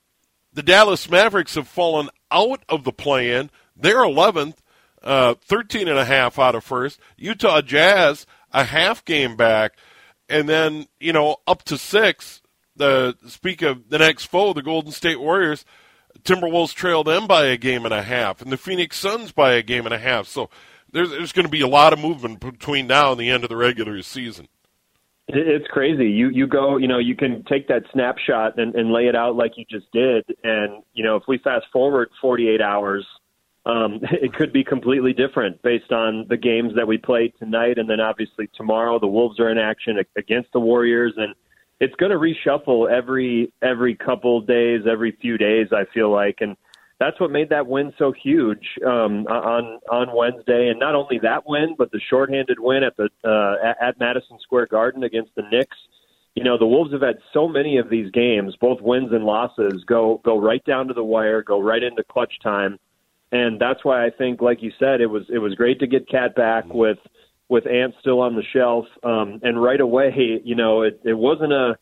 the 0.54 0.64
Dallas 0.64 1.10
Mavericks 1.10 1.56
have 1.56 1.68
fallen 1.68 2.10
out 2.30 2.64
of 2.68 2.84
the 2.84 2.92
play-in. 2.92 3.50
They're 3.76 4.04
11th, 4.04 4.58
uh, 5.02 5.36
13 5.42 5.88
and 5.88 5.98
a 5.98 6.06
half 6.06 6.38
out 6.38 6.56
of 6.56 6.64
first. 6.64 7.00
Utah 7.18 7.62
Jazz 7.62 8.26
a 8.52 8.66
half 8.66 9.04
game 9.06 9.36
back, 9.36 9.74
and 10.30 10.48
then 10.48 10.88
you 11.00 11.14
know 11.14 11.38
up 11.48 11.64
to 11.64 11.78
six. 11.78 12.42
The 12.76 13.18
speak 13.28 13.62
of 13.62 13.90
the 13.90 14.00
next 14.00 14.26
foe, 14.26 14.54
the 14.54 14.62
Golden 14.62 14.92
State 14.92 15.20
Warriors. 15.20 15.66
Timberwolves 16.24 16.74
trail 16.74 17.04
them 17.04 17.28
by 17.28 17.46
a 17.46 17.58
game 17.58 17.86
and 17.86 17.94
a 17.94 18.04
half, 18.04 18.42
and 18.42 18.52
the 18.52 18.58
Phoenix 18.58 18.98
Suns 18.98 19.32
by 19.32 19.54
a 19.54 19.62
game 19.62 19.86
and 19.86 19.94
a 19.94 20.00
half. 20.00 20.28
So 20.28 20.50
there's, 20.92 21.10
there's 21.10 21.32
going 21.32 21.46
to 21.46 21.52
be 21.52 21.62
a 21.62 21.68
lot 21.68 21.94
of 21.94 22.00
movement 22.00 22.40
between 22.40 22.88
now 22.88 23.12
and 23.12 23.20
the 23.20 23.30
end 23.30 23.44
of 23.44 23.50
the 23.50 23.58
regular 23.58 24.02
season. 24.02 24.48
It's 25.28 25.68
crazy. 25.68 26.10
You 26.10 26.30
you 26.30 26.46
go, 26.46 26.78
you 26.78 26.88
know, 26.88 26.98
you 26.98 27.16
can 27.16 27.44
take 27.44 27.68
that 27.70 27.84
snapshot 27.94 28.60
and, 28.60 28.76
and 28.76 28.92
lay 28.92 29.08
it 29.08 29.16
out 29.16 29.36
like 29.36 29.54
you 29.56 29.66
just 29.70 29.90
did, 29.94 30.26
and 30.44 30.84
you 30.94 31.04
know, 31.04 31.16
if 31.16 31.24
we 31.28 31.38
fast 31.38 31.68
forward 31.72 32.10
48 32.22 32.60
hours, 32.60 33.06
um, 33.66 34.00
it 34.12 34.34
could 34.34 34.52
be 34.52 34.64
completely 34.64 35.14
different 35.14 35.62
based 35.62 35.92
on 35.92 36.26
the 36.28 36.38
games 36.38 36.74
that 36.76 36.88
we 36.88 36.98
play 36.98 37.34
tonight, 37.40 37.78
and 37.78 37.90
then 37.90 38.02
obviously 38.02 38.50
tomorrow 38.56 39.00
the 39.00 39.08
Wolves 39.08 39.40
are 39.40 39.50
in 39.50 39.58
action 39.58 39.98
against 40.18 40.52
the 40.52 40.60
Warriors, 40.60 41.14
and 41.16 41.34
it's 41.82 41.96
going 41.96 42.12
to 42.12 42.18
reshuffle 42.18 42.90
every 42.90 43.52
every 43.62 43.96
couple 43.96 44.40
days, 44.40 44.82
every 44.90 45.18
few 45.20 45.38
days. 45.38 45.68
I 45.74 45.86
feel 45.92 46.12
like, 46.12 46.38
and 46.40 46.56
that's 47.00 47.20
what 47.20 47.32
made 47.32 47.50
that 47.50 47.66
win 47.66 47.92
so 47.98 48.14
huge 48.14 48.64
um, 48.86 49.26
on 49.26 49.80
on 49.92 50.16
Wednesday. 50.16 50.70
And 50.70 50.80
not 50.80 50.94
only 50.94 51.20
that 51.24 51.48
win, 51.48 51.76
but 51.78 51.92
the 51.92 52.00
shorthanded 52.08 52.60
win 52.60 52.84
at 52.84 52.96
the 52.98 53.10
uh, 53.26 53.74
at 53.82 54.00
Madison 54.00 54.38
Square 54.44 54.68
Garden 54.68 55.04
against 55.04 55.32
the 55.36 55.42
Knicks. 55.52 55.76
You 56.36 56.44
know, 56.46 56.58
the 56.58 56.68
Wolves 56.68 56.94
have 56.94 57.02
had 57.02 57.18
so 57.34 57.48
many 57.48 57.78
of 57.78 57.90
these 57.90 58.10
games, 58.12 58.56
both 58.62 58.80
wins 58.80 59.12
and 59.12 59.26
losses, 59.26 59.84
go 59.86 60.22
go 60.24 60.40
right 60.40 60.64
down 60.64 60.88
to 60.88 60.94
the 60.94 61.04
wire, 61.04 61.42
go 61.42 61.60
right 61.60 61.82
into 61.82 62.04
clutch 62.04 62.34
time, 62.44 62.78
and 63.32 63.60
that's 63.60 63.84
why 63.84 64.06
I 64.06 64.12
think, 64.12 64.40
like 64.40 64.62
you 64.62 64.72
said, 64.78 65.02
it 65.02 65.08
was 65.08 65.24
it 65.34 65.40
was 65.40 65.56
great 65.56 65.80
to 65.80 65.88
get 65.88 66.08
KAT 66.08 66.36
back 66.36 66.72
with 66.72 67.00
with 67.52 67.68
Ant 67.68 67.94
still 68.00 68.22
on 68.22 68.36
the 68.36 68.44
shelf, 68.54 68.86
um, 69.04 69.42
and 69.44 69.62
right 69.62 69.82
away, 69.82 70.42
you 70.46 70.56
know, 70.56 70.84
it, 70.84 71.02
it 71.04 71.14
wasn't 71.14 71.52
a 71.52 71.78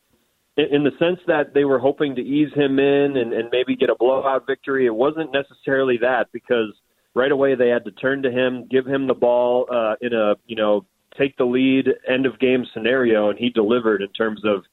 in 0.56 0.82
the 0.82 0.90
sense 0.98 1.20
that 1.28 1.54
they 1.54 1.64
were 1.64 1.78
hoping 1.78 2.16
to 2.16 2.20
ease 2.20 2.52
him 2.54 2.80
in 2.80 3.16
and, 3.16 3.32
and 3.32 3.48
maybe 3.52 3.76
get 3.76 3.88
a 3.88 3.94
blowout 3.94 4.46
victory. 4.48 4.84
It 4.84 4.94
wasn't 4.94 5.32
necessarily 5.32 5.96
that 5.98 6.26
because 6.32 6.74
right 7.14 7.30
away 7.30 7.54
they 7.54 7.68
had 7.68 7.84
to 7.84 7.92
turn 7.92 8.20
to 8.24 8.32
him, 8.32 8.66
give 8.68 8.84
him 8.84 9.06
the 9.06 9.14
ball 9.14 9.66
uh, 9.72 9.94
in 10.00 10.12
a 10.12 10.34
you 10.44 10.56
know 10.56 10.84
take 11.16 11.36
the 11.36 11.44
lead 11.44 11.86
end 12.08 12.26
of 12.26 12.40
game 12.40 12.66
scenario, 12.74 13.30
and 13.30 13.38
he 13.38 13.48
delivered 13.48 14.02
in 14.02 14.08
terms 14.08 14.42
of 14.44 14.64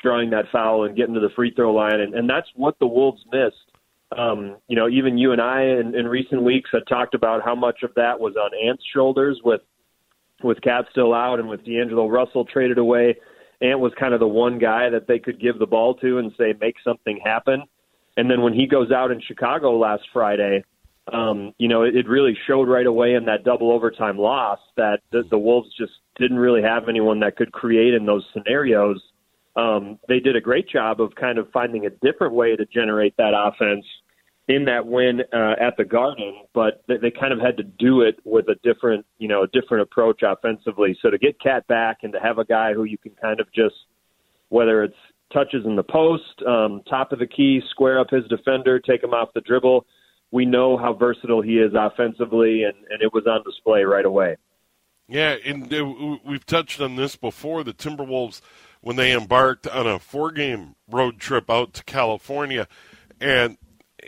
drawing 0.00 0.30
that 0.30 0.44
foul 0.52 0.84
and 0.84 0.96
getting 0.96 1.14
to 1.14 1.20
the 1.20 1.34
free 1.34 1.52
throw 1.54 1.74
line, 1.74 1.98
and, 1.98 2.14
and 2.14 2.30
that's 2.30 2.48
what 2.54 2.78
the 2.78 2.86
Wolves 2.86 3.22
missed. 3.32 3.56
Um, 4.16 4.58
you 4.68 4.76
know, 4.76 4.88
even 4.88 5.18
you 5.18 5.32
and 5.32 5.40
I 5.40 5.62
in, 5.62 5.96
in 5.96 6.06
recent 6.06 6.42
weeks 6.42 6.70
had 6.72 6.86
talked 6.88 7.14
about 7.14 7.42
how 7.44 7.56
much 7.56 7.82
of 7.82 7.90
that 7.96 8.20
was 8.20 8.36
on 8.36 8.50
Ant's 8.68 8.84
shoulders 8.94 9.40
with 9.44 9.60
with 10.44 10.60
KAT 10.60 10.84
still 10.90 11.14
out 11.14 11.40
and 11.40 11.48
with 11.48 11.64
D'Angelo 11.64 12.08
Russell 12.08 12.44
traded 12.44 12.78
away 12.78 13.16
Ant 13.60 13.80
was 13.80 13.92
kind 13.98 14.14
of 14.14 14.20
the 14.20 14.28
one 14.28 14.58
guy 14.58 14.90
that 14.90 15.06
they 15.06 15.18
could 15.18 15.40
give 15.40 15.58
the 15.58 15.66
ball 15.66 15.94
to 15.96 16.18
and 16.18 16.32
say, 16.38 16.54
make 16.60 16.76
something 16.84 17.20
happen. 17.24 17.62
And 18.16 18.30
then 18.30 18.42
when 18.42 18.52
he 18.52 18.66
goes 18.66 18.90
out 18.90 19.10
in 19.10 19.20
Chicago 19.26 19.76
last 19.76 20.02
Friday, 20.12 20.64
um, 21.12 21.52
you 21.58 21.68
know, 21.68 21.82
it, 21.82 21.96
it 21.96 22.08
really 22.08 22.36
showed 22.46 22.68
right 22.68 22.86
away 22.86 23.14
in 23.14 23.24
that 23.26 23.44
double 23.44 23.70
overtime 23.72 24.18
loss 24.18 24.58
that 24.76 25.00
the, 25.12 25.22
the 25.30 25.38
Wolves 25.38 25.68
just 25.78 25.92
didn't 26.18 26.38
really 26.38 26.62
have 26.62 26.88
anyone 26.88 27.20
that 27.20 27.36
could 27.36 27.52
create 27.52 27.94
in 27.94 28.06
those 28.06 28.24
scenarios. 28.32 29.02
Um, 29.56 29.98
they 30.08 30.20
did 30.20 30.36
a 30.36 30.40
great 30.40 30.68
job 30.68 31.00
of 31.00 31.14
kind 31.14 31.38
of 31.38 31.50
finding 31.52 31.86
a 31.86 31.90
different 31.90 32.34
way 32.34 32.56
to 32.56 32.64
generate 32.66 33.16
that 33.16 33.32
offense 33.34 33.84
in 34.46 34.66
that 34.66 34.86
win 34.86 35.22
uh, 35.32 35.54
at 35.58 35.76
the 35.78 35.84
Garden, 35.84 36.42
but 36.52 36.82
they, 36.86 36.98
they 36.98 37.10
kind 37.10 37.32
of 37.32 37.40
had 37.40 37.56
to 37.56 37.62
do 37.62 38.02
it 38.02 38.16
with 38.24 38.46
a 38.48 38.56
different, 38.62 39.06
you 39.18 39.28
know, 39.28 39.42
a 39.42 39.46
different 39.48 39.82
approach 39.82 40.22
offensively. 40.22 40.96
So 41.00 41.10
to 41.10 41.18
get 41.18 41.40
KAT 41.40 41.66
back 41.66 41.98
and 42.02 42.12
to 42.12 42.20
have 42.20 42.38
a 42.38 42.44
guy 42.44 42.74
who 42.74 42.84
you 42.84 42.98
can 42.98 43.12
kind 43.12 43.40
of 43.40 43.46
just, 43.54 43.74
whether 44.50 44.82
it's 44.82 44.96
touches 45.32 45.64
in 45.64 45.76
the 45.76 45.82
post, 45.82 46.42
um, 46.46 46.82
top 46.88 47.12
of 47.12 47.18
the 47.18 47.26
key, 47.26 47.60
square 47.70 47.98
up 47.98 48.08
his 48.10 48.24
defender, 48.28 48.78
take 48.78 49.02
him 49.02 49.14
off 49.14 49.30
the 49.34 49.40
dribble. 49.40 49.86
We 50.30 50.44
know 50.44 50.76
how 50.76 50.92
versatile 50.92 51.42
he 51.42 51.58
is 51.58 51.72
offensively, 51.74 52.64
and, 52.64 52.74
and 52.90 53.00
it 53.00 53.12
was 53.12 53.24
on 53.26 53.42
display 53.44 53.84
right 53.84 54.04
away. 54.04 54.36
Yeah, 55.08 55.36
and 55.44 55.70
we've 56.24 56.46
touched 56.46 56.80
on 56.80 56.96
this 56.96 57.14
before. 57.16 57.62
The 57.62 57.74
Timberwolves, 57.74 58.40
when 58.80 58.96
they 58.96 59.12
embarked 59.12 59.66
on 59.66 59.86
a 59.86 59.98
four-game 59.98 60.76
road 60.90 61.18
trip 61.18 61.50
out 61.50 61.72
to 61.74 61.84
California, 61.84 62.68
and 63.20 63.58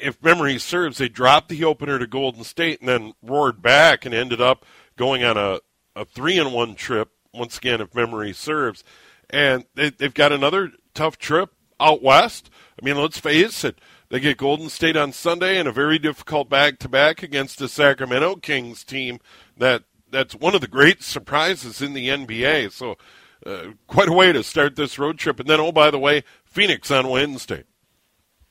if 0.00 0.22
memory 0.22 0.58
serves, 0.58 0.98
they 0.98 1.08
dropped 1.08 1.48
the 1.48 1.64
opener 1.64 1.98
to 1.98 2.06
Golden 2.06 2.44
State 2.44 2.80
and 2.80 2.88
then 2.88 3.14
roared 3.22 3.62
back 3.62 4.04
and 4.04 4.14
ended 4.14 4.40
up 4.40 4.64
going 4.96 5.24
on 5.24 5.36
a, 5.36 5.60
a 5.94 6.04
three 6.04 6.38
and 6.38 6.52
one 6.52 6.74
trip, 6.74 7.10
once 7.32 7.58
again, 7.58 7.80
if 7.80 7.94
memory 7.94 8.32
serves. 8.32 8.84
And 9.30 9.64
they, 9.74 9.90
they've 9.90 10.14
got 10.14 10.32
another 10.32 10.72
tough 10.94 11.18
trip 11.18 11.50
out 11.80 12.02
west. 12.02 12.50
I 12.80 12.84
mean, 12.84 12.96
let's 12.96 13.18
face 13.18 13.64
it, 13.64 13.80
they 14.08 14.20
get 14.20 14.36
Golden 14.38 14.68
State 14.68 14.96
on 14.96 15.12
Sunday 15.12 15.58
and 15.58 15.68
a 15.68 15.72
very 15.72 15.98
difficult 15.98 16.48
back 16.48 16.78
to 16.80 16.88
back 16.88 17.22
against 17.22 17.58
the 17.58 17.68
Sacramento 17.68 18.36
Kings 18.36 18.84
team 18.84 19.18
that 19.56 19.84
that's 20.10 20.34
one 20.34 20.54
of 20.54 20.60
the 20.60 20.68
great 20.68 21.02
surprises 21.02 21.82
in 21.82 21.92
the 21.92 22.08
NBA. 22.08 22.70
So, 22.72 22.96
uh, 23.44 23.72
quite 23.86 24.08
a 24.08 24.12
way 24.12 24.32
to 24.32 24.42
start 24.42 24.76
this 24.76 24.98
road 24.98 25.18
trip. 25.18 25.40
And 25.40 25.48
then, 25.48 25.60
oh, 25.60 25.72
by 25.72 25.90
the 25.90 25.98
way, 25.98 26.24
Phoenix 26.44 26.90
on 26.90 27.08
Wednesday. 27.08 27.64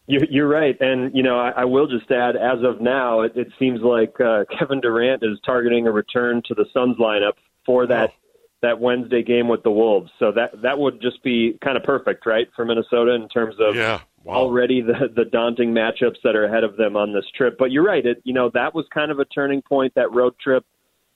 You're 0.08 0.48
right, 0.48 0.80
and 0.80 1.16
you 1.16 1.24
know 1.24 1.40
I, 1.40 1.50
I 1.50 1.66
will 1.66 1.88
just 1.88 2.12
add, 2.12 2.36
as 2.36 2.64
of 2.64 2.80
now, 2.80 3.22
it, 3.22 3.32
it 3.36 3.48
seems 3.58 3.82
like 3.82 4.20
uh, 4.22 4.46
Kevin 4.60 4.80
Durant 4.80 5.24
is 5.24 5.40
targeting 5.44 5.88
a 5.88 5.92
return 5.92 6.44
to 6.48 6.54
the 6.54 6.66
Suns 6.74 6.98
lineup 6.98 7.34
for 7.66 7.88
that 7.88 8.12
oh. 8.12 8.38
that 8.62 8.80
Wednesday 8.80 9.24
game 9.24 9.48
with 9.48 9.64
the 9.64 9.72
Wolves. 9.72 10.12
So 10.20 10.32
that 10.34 10.62
that 10.62 10.78
would 10.78 11.02
just 11.02 11.24
be 11.24 11.58
kind 11.64 11.76
of 11.76 11.84
perfect, 11.84 12.28
right, 12.28 12.48
for 12.56 12.66
Minnesota 12.66 13.16
in 13.16 13.28
terms 13.30 13.56
of 13.60 13.76
yeah. 13.76 14.02
wow. 14.24 14.36
already 14.36 14.82
the 14.82 15.10
the 15.16 15.26
daunting 15.26 15.74
matchups 15.74 16.18
that 16.24 16.36
are 16.36 16.46
ahead 16.46 16.64
of 16.64 16.78
them 16.78 16.96
on 16.96 17.12
this 17.12 17.26
trip. 17.36 17.56
But 17.58 17.72
you're 17.72 17.84
right. 17.86 18.06
It 18.06 18.22
you 18.24 18.34
know 18.34 18.52
that 18.54 18.76
was 18.76 18.86
kind 18.94 19.10
of 19.10 19.18
a 19.18 19.26
turning 19.26 19.64
point 19.64 19.96
that 19.96 20.12
road 20.12 20.36
trip. 20.40 20.66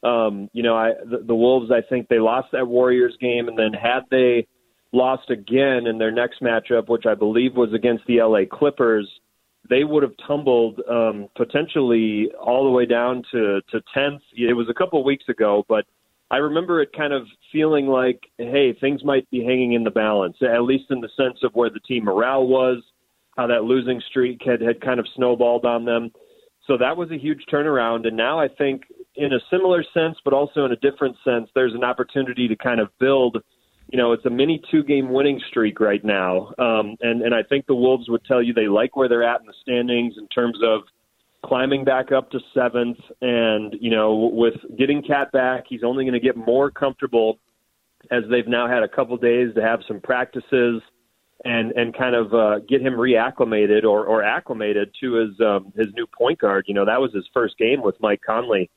Um, 0.01 0.49
you 0.51 0.63
know, 0.63 0.75
I 0.75 0.93
the, 1.05 1.19
the 1.27 1.35
Wolves. 1.35 1.69
I 1.71 1.81
think 1.87 2.07
they 2.07 2.17
lost 2.17 2.47
that 2.53 2.67
Warriors 2.67 3.15
game, 3.21 3.49
and 3.49 3.59
then 3.59 3.73
had 3.73 4.05
they 4.09 4.47
lost 4.91 5.29
again 5.29 5.87
in 5.87 5.97
their 5.97 6.11
next 6.11 6.41
matchup, 6.41 6.87
which 6.87 7.05
I 7.05 7.13
believe 7.13 7.55
was 7.55 7.73
against 7.73 8.05
the 8.07 8.21
LA 8.21 8.41
Clippers, 8.49 9.07
they 9.69 9.83
would 9.83 10.03
have 10.03 10.13
tumbled 10.25 10.81
um, 10.89 11.27
potentially 11.35 12.29
all 12.39 12.63
the 12.63 12.71
way 12.71 12.85
down 12.85 13.23
to 13.31 13.61
to 13.69 13.81
tenth. 13.93 14.21
It 14.35 14.55
was 14.55 14.67
a 14.69 14.73
couple 14.73 14.99
of 14.99 15.05
weeks 15.05 15.25
ago, 15.29 15.65
but 15.67 15.85
I 16.31 16.37
remember 16.37 16.81
it 16.81 16.89
kind 16.95 17.13
of 17.13 17.23
feeling 17.51 17.87
like, 17.87 18.19
hey, 18.37 18.73
things 18.79 19.03
might 19.03 19.29
be 19.31 19.43
hanging 19.43 19.73
in 19.73 19.83
the 19.83 19.91
balance, 19.91 20.37
at 20.41 20.61
least 20.61 20.85
in 20.91 21.01
the 21.01 21.09
sense 21.17 21.39
of 21.43 21.53
where 21.53 21.69
the 21.69 21.79
team 21.79 22.05
morale 22.05 22.47
was, 22.47 22.83
how 23.35 23.47
that 23.47 23.63
losing 23.63 24.01
streak 24.09 24.41
had 24.45 24.61
had 24.61 24.81
kind 24.81 24.99
of 24.99 25.07
snowballed 25.15 25.65
on 25.65 25.85
them. 25.85 26.11
So 26.67 26.77
that 26.77 26.95
was 26.95 27.09
a 27.11 27.17
huge 27.17 27.43
turnaround, 27.51 28.07
and 28.07 28.15
now 28.15 28.39
I 28.39 28.47
think, 28.47 28.83
in 29.15 29.33
a 29.33 29.39
similar 29.49 29.83
sense, 29.91 30.17
but 30.23 30.33
also 30.33 30.65
in 30.65 30.71
a 30.71 30.75
different 30.75 31.15
sense, 31.23 31.49
there's 31.55 31.73
an 31.73 31.83
opportunity 31.83 32.47
to 32.47 32.55
kind 32.55 32.79
of 32.79 32.89
build 32.99 33.37
you 33.91 33.97
know, 33.97 34.11
it's 34.13 34.25
a 34.25 34.29
mini 34.29 34.61
two 34.69 34.83
game 34.83 35.11
winning 35.11 35.41
streak 35.49 35.79
right 35.79 36.03
now. 36.03 36.53
Um, 36.59 36.95
and, 37.01 37.23
and 37.23 37.33
I 37.33 37.41
think 37.43 37.65
the 37.65 37.75
Wolves 37.75 38.07
would 38.07 38.23
tell 38.25 38.41
you 38.41 38.53
they 38.53 38.67
like 38.67 38.95
where 38.95 39.09
they're 39.09 39.23
at 39.23 39.41
in 39.41 39.47
the 39.47 39.53
standings 39.61 40.13
in 40.17 40.27
terms 40.27 40.59
of 40.63 40.81
climbing 41.43 41.85
back 41.85 42.11
up 42.11 42.29
to 42.31 42.39
seventh. 42.53 42.99
And, 43.21 43.75
you 43.81 43.89
know, 43.89 44.29
with 44.31 44.53
getting 44.77 45.01
KAT 45.01 45.31
back, 45.31 45.63
he's 45.67 45.83
only 45.83 46.03
going 46.03 46.13
to 46.13 46.19
get 46.19 46.37
more 46.37 46.69
comfortable 46.69 47.39
as 48.11 48.23
they've 48.29 48.47
now 48.47 48.67
had 48.67 48.83
a 48.83 48.87
couple 48.87 49.17
days 49.17 49.55
to 49.55 49.61
have 49.61 49.79
some 49.87 49.99
practices 49.99 50.81
and 51.45 51.71
and 51.71 51.97
kind 51.97 52.15
of 52.15 52.33
uh, 52.33 52.59
get 52.67 52.81
him 52.81 52.93
reacclimated 52.93 53.83
or, 53.83 54.05
or 54.05 54.21
acclimated 54.23 54.93
to 54.99 55.13
his 55.13 55.39
um, 55.39 55.71
his 55.75 55.87
new 55.95 56.05
point 56.05 56.39
guard. 56.39 56.65
You 56.67 56.73
know, 56.73 56.85
that 56.85 56.99
was 56.99 57.13
his 57.13 57.27
first 57.33 57.57
game 57.57 57.81
with 57.81 57.95
Mike 58.01 58.21
Conley 58.25 58.69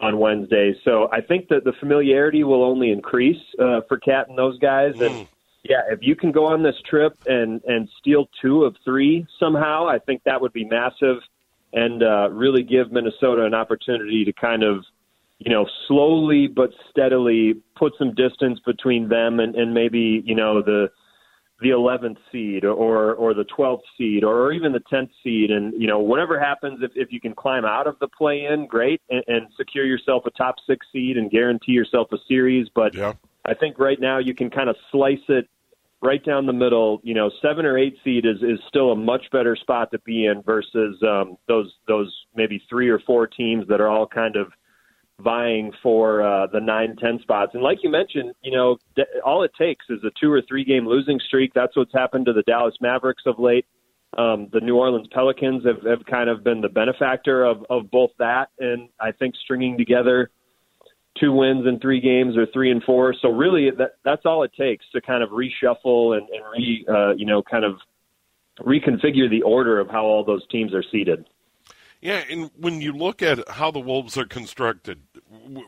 on 0.00 0.18
Wednesday. 0.18 0.74
So 0.84 1.08
I 1.12 1.20
think 1.20 1.48
that 1.48 1.64
the 1.64 1.72
familiarity 1.80 2.44
will 2.44 2.62
only 2.62 2.90
increase 2.90 3.42
uh, 3.58 3.80
for 3.88 3.98
KAT 3.98 4.28
and 4.28 4.38
those 4.38 4.58
guys. 4.58 4.94
Mm. 4.94 5.06
And 5.06 5.28
yeah, 5.64 5.82
if 5.90 5.98
you 6.02 6.16
can 6.16 6.32
go 6.32 6.46
on 6.46 6.62
this 6.62 6.76
trip 6.88 7.18
and 7.26 7.60
and 7.64 7.88
steal 7.98 8.28
two 8.40 8.64
of 8.64 8.76
three 8.84 9.26
somehow, 9.38 9.88
I 9.88 9.98
think 9.98 10.22
that 10.24 10.40
would 10.40 10.52
be 10.52 10.64
massive 10.64 11.18
and 11.72 12.02
uh, 12.02 12.30
really 12.30 12.62
give 12.62 12.90
Minnesota 12.90 13.44
an 13.44 13.54
opportunity 13.54 14.24
to 14.24 14.32
kind 14.32 14.62
of 14.62 14.84
you 15.38 15.50
know 15.50 15.66
slowly 15.86 16.46
but 16.46 16.70
steadily 16.90 17.54
put 17.76 17.92
some 17.98 18.14
distance 18.14 18.58
between 18.64 19.08
them 19.08 19.40
and, 19.40 19.54
and 19.54 19.74
maybe 19.74 20.22
you 20.24 20.34
know 20.34 20.62
the 20.62 20.90
the 21.60 21.70
11th 21.70 22.16
seed 22.32 22.64
or 22.64 23.14
or 23.14 23.34
the 23.34 23.44
12th 23.44 23.82
seed 23.98 24.24
or 24.24 24.52
even 24.52 24.72
the 24.72 24.82
10th 24.92 25.10
seed. 25.22 25.50
And 25.50 25.80
you 25.80 25.86
know 25.86 25.98
whatever 25.98 26.40
happens 26.40 26.80
if 26.82 26.92
if 26.94 27.12
you 27.12 27.20
can 27.20 27.34
climb 27.34 27.64
out 27.64 27.86
of 27.86 27.98
the 28.00 28.08
play 28.08 28.46
in 28.46 28.66
great 28.66 29.00
and, 29.10 29.22
and 29.26 29.46
secure 29.56 29.84
yourself 29.84 30.24
a 30.26 30.30
top 30.30 30.56
6 30.66 30.86
seed 30.92 31.16
and 31.16 31.30
guarantee 31.30 31.72
yourself 31.72 32.08
a 32.12 32.16
series. 32.28 32.68
But 32.74 32.94
yeah. 32.94 33.12
I 33.44 33.54
think 33.54 33.78
right 33.78 34.00
now 34.00 34.18
you 34.18 34.34
can 34.34 34.50
kind 34.50 34.68
of 34.68 34.76
slice 34.90 35.18
it 35.28 35.48
right 36.02 36.24
down 36.24 36.46
the 36.46 36.52
middle. 36.52 37.00
You 37.02 37.14
know 37.14 37.30
7 37.42 37.66
or 37.66 37.76
8 37.76 37.96
seed 38.02 38.24
is 38.24 38.42
is 38.42 38.58
still 38.68 38.92
a 38.92 38.96
much 38.96 39.30
better 39.30 39.54
spot 39.54 39.90
to 39.92 39.98
be 40.00 40.26
in 40.26 40.42
versus 40.42 41.02
um 41.02 41.36
those 41.46 41.72
those 41.86 42.14
maybe 42.34 42.62
3 42.70 42.88
or 42.88 43.00
4 43.00 43.26
teams 43.26 43.68
that 43.68 43.80
are 43.80 43.88
all 43.88 44.06
kind 44.06 44.36
of 44.36 44.52
vying 45.22 45.72
for 45.82 46.22
uh, 46.22 46.46
the 46.48 46.60
nine, 46.60 46.96
ten 46.96 47.18
spots. 47.20 47.52
And 47.54 47.62
like 47.62 47.78
you 47.82 47.90
mentioned, 47.90 48.32
you 48.42 48.52
know, 48.52 48.78
all 49.24 49.42
it 49.42 49.52
takes 49.58 49.84
is 49.88 49.98
a 50.04 50.10
two 50.20 50.32
or 50.32 50.42
three 50.48 50.64
game 50.64 50.86
losing 50.86 51.20
streak. 51.26 51.52
That's 51.54 51.76
what's 51.76 51.92
happened 51.92 52.26
to 52.26 52.32
the 52.32 52.42
Dallas 52.42 52.74
Mavericks 52.80 53.22
of 53.26 53.38
late. 53.38 53.66
Um, 54.18 54.48
the 54.52 54.60
New 54.60 54.76
Orleans 54.76 55.06
Pelicans 55.12 55.64
have, 55.64 55.82
have 55.86 56.04
kind 56.06 56.28
of 56.28 56.42
been 56.42 56.60
the 56.60 56.68
benefactor 56.68 57.44
of, 57.44 57.64
of 57.70 57.90
both 57.92 58.10
that 58.18 58.48
and 58.58 58.88
I 58.98 59.12
think 59.12 59.36
stringing 59.44 59.78
together 59.78 60.30
two 61.18 61.32
wins 61.32 61.66
in 61.66 61.78
three 61.80 62.00
games 62.00 62.36
or 62.36 62.46
three 62.52 62.70
and 62.70 62.82
four. 62.82 63.14
So 63.20 63.28
really, 63.28 63.70
that 63.70 63.92
that's 64.04 64.22
all 64.24 64.42
it 64.42 64.52
takes 64.58 64.84
to 64.92 65.00
kind 65.00 65.22
of 65.22 65.30
reshuffle 65.30 66.16
and, 66.16 66.28
and 66.28 66.42
re, 66.52 66.86
uh, 66.88 67.14
you 67.14 67.26
know, 67.26 67.42
kind 67.42 67.64
of 67.64 67.76
reconfigure 68.60 69.28
the 69.28 69.42
order 69.42 69.80
of 69.80 69.88
how 69.88 70.04
all 70.04 70.24
those 70.24 70.46
teams 70.48 70.74
are 70.74 70.84
seated. 70.90 71.26
Yeah, 72.00 72.24
and 72.30 72.50
when 72.56 72.80
you 72.80 72.92
look 72.92 73.20
at 73.20 73.46
how 73.46 73.70
the 73.70 73.78
Wolves 73.78 74.16
are 74.16 74.24
constructed, 74.24 75.02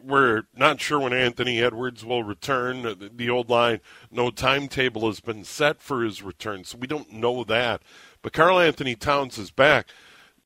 we're 0.02 0.44
not 0.56 0.80
sure 0.80 1.00
when 1.00 1.12
Anthony 1.12 1.60
Edwards 1.60 2.06
will 2.06 2.22
return. 2.22 3.10
The 3.14 3.28
old 3.28 3.50
line, 3.50 3.80
no 4.10 4.30
timetable 4.30 5.06
has 5.08 5.20
been 5.20 5.44
set 5.44 5.82
for 5.82 6.02
his 6.02 6.22
return, 6.22 6.64
so 6.64 6.78
we 6.78 6.86
don't 6.86 7.12
know 7.12 7.44
that. 7.44 7.82
But 8.22 8.32
Karl-Anthony 8.32 8.94
Towns 8.94 9.36
is 9.36 9.50
back. 9.50 9.88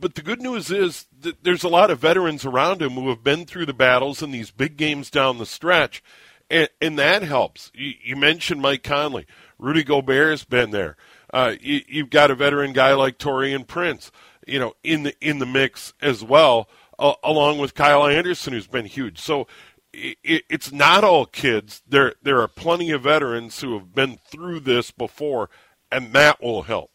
But 0.01 0.17
the 0.17 0.23
good 0.23 0.43
news 0.43 0.73
is 0.73 1.07
that 1.21 1.45
there's 1.45 1.65
a 1.65 1.69
lot 1.69 1.91
of 1.91 2.01
veterans 2.01 2.45
around 2.45 2.83
him 2.83 2.93
who 2.93 3.09
have 3.09 3.23
been 3.23 3.47
through 3.47 3.67
the 3.67 3.73
battles 3.73 4.23
in 4.23 4.33
these 4.33 4.51
big 4.51 4.77
games 4.77 5.09
down 5.09 5.39
the 5.39 5.47
stretch, 5.47 6.03
and, 6.51 6.69
and 6.81 6.99
that 6.99 7.23
helps. 7.23 7.71
You, 7.75 7.93
you, 8.03 8.17
mentioned 8.17 8.61
Mike 8.61 8.83
Conley. 8.83 9.25
Rudy 9.59 9.85
Gobert's 9.85 10.45
been 10.45 10.71
there. 10.71 10.97
Uh, 11.33 11.55
you, 11.61 11.81
you've 11.89 12.11
got 12.11 12.31
a 12.31 12.35
veteran 12.35 12.73
guy 12.73 12.93
like 12.93 13.19
Taurean 13.19 13.67
Prince 13.67 14.11
you 14.47 14.59
know, 14.59 14.75
in 14.83 15.03
the 15.03 15.15
in 15.21 15.39
the 15.39 15.47
mix 15.47 15.93
as 16.01 16.25
well, 16.25 16.69
uh, 16.99 17.15
along 17.23 17.59
with 17.59 17.75
Kyle 17.75 18.07
Anderson, 18.07 18.53
who's 18.53 18.67
been 18.67 18.87
huge. 18.87 19.19
So 19.19 19.47
it, 19.93 20.45
it's 20.49 20.73
not 20.73 21.05
all 21.05 21.27
kids. 21.27 21.83
There 21.89 22.15
there 22.23 22.41
are 22.41 22.49
plenty 22.49 22.91
of 22.91 23.03
veterans 23.03 23.61
who 23.61 23.75
have 23.75 23.95
been 23.95 24.19
through 24.29 24.61
this 24.61 24.91
before, 24.91 25.51
and 25.91 26.13
that 26.13 26.43
will 26.43 26.63
help. 26.63 26.91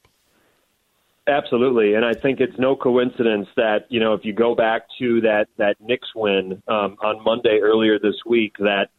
Absolutely, 1.28 1.94
and 1.94 2.04
I 2.04 2.14
think 2.14 2.40
it's 2.40 2.58
no 2.58 2.76
coincidence 2.76 3.48
that 3.56 3.86
you 3.90 4.00
know 4.00 4.14
if 4.14 4.26
you 4.26 4.34
go 4.34 4.56
back 4.56 4.84
to 5.00 5.22
that 5.22 5.48
that 5.58 5.80
Knicks 5.80 6.10
win 6.16 6.62
um, 6.68 6.98
on 7.04 7.24
Monday 7.24 7.60
earlier 7.62 8.00
this 8.00 8.16
week, 8.26 8.56
that 8.60 8.90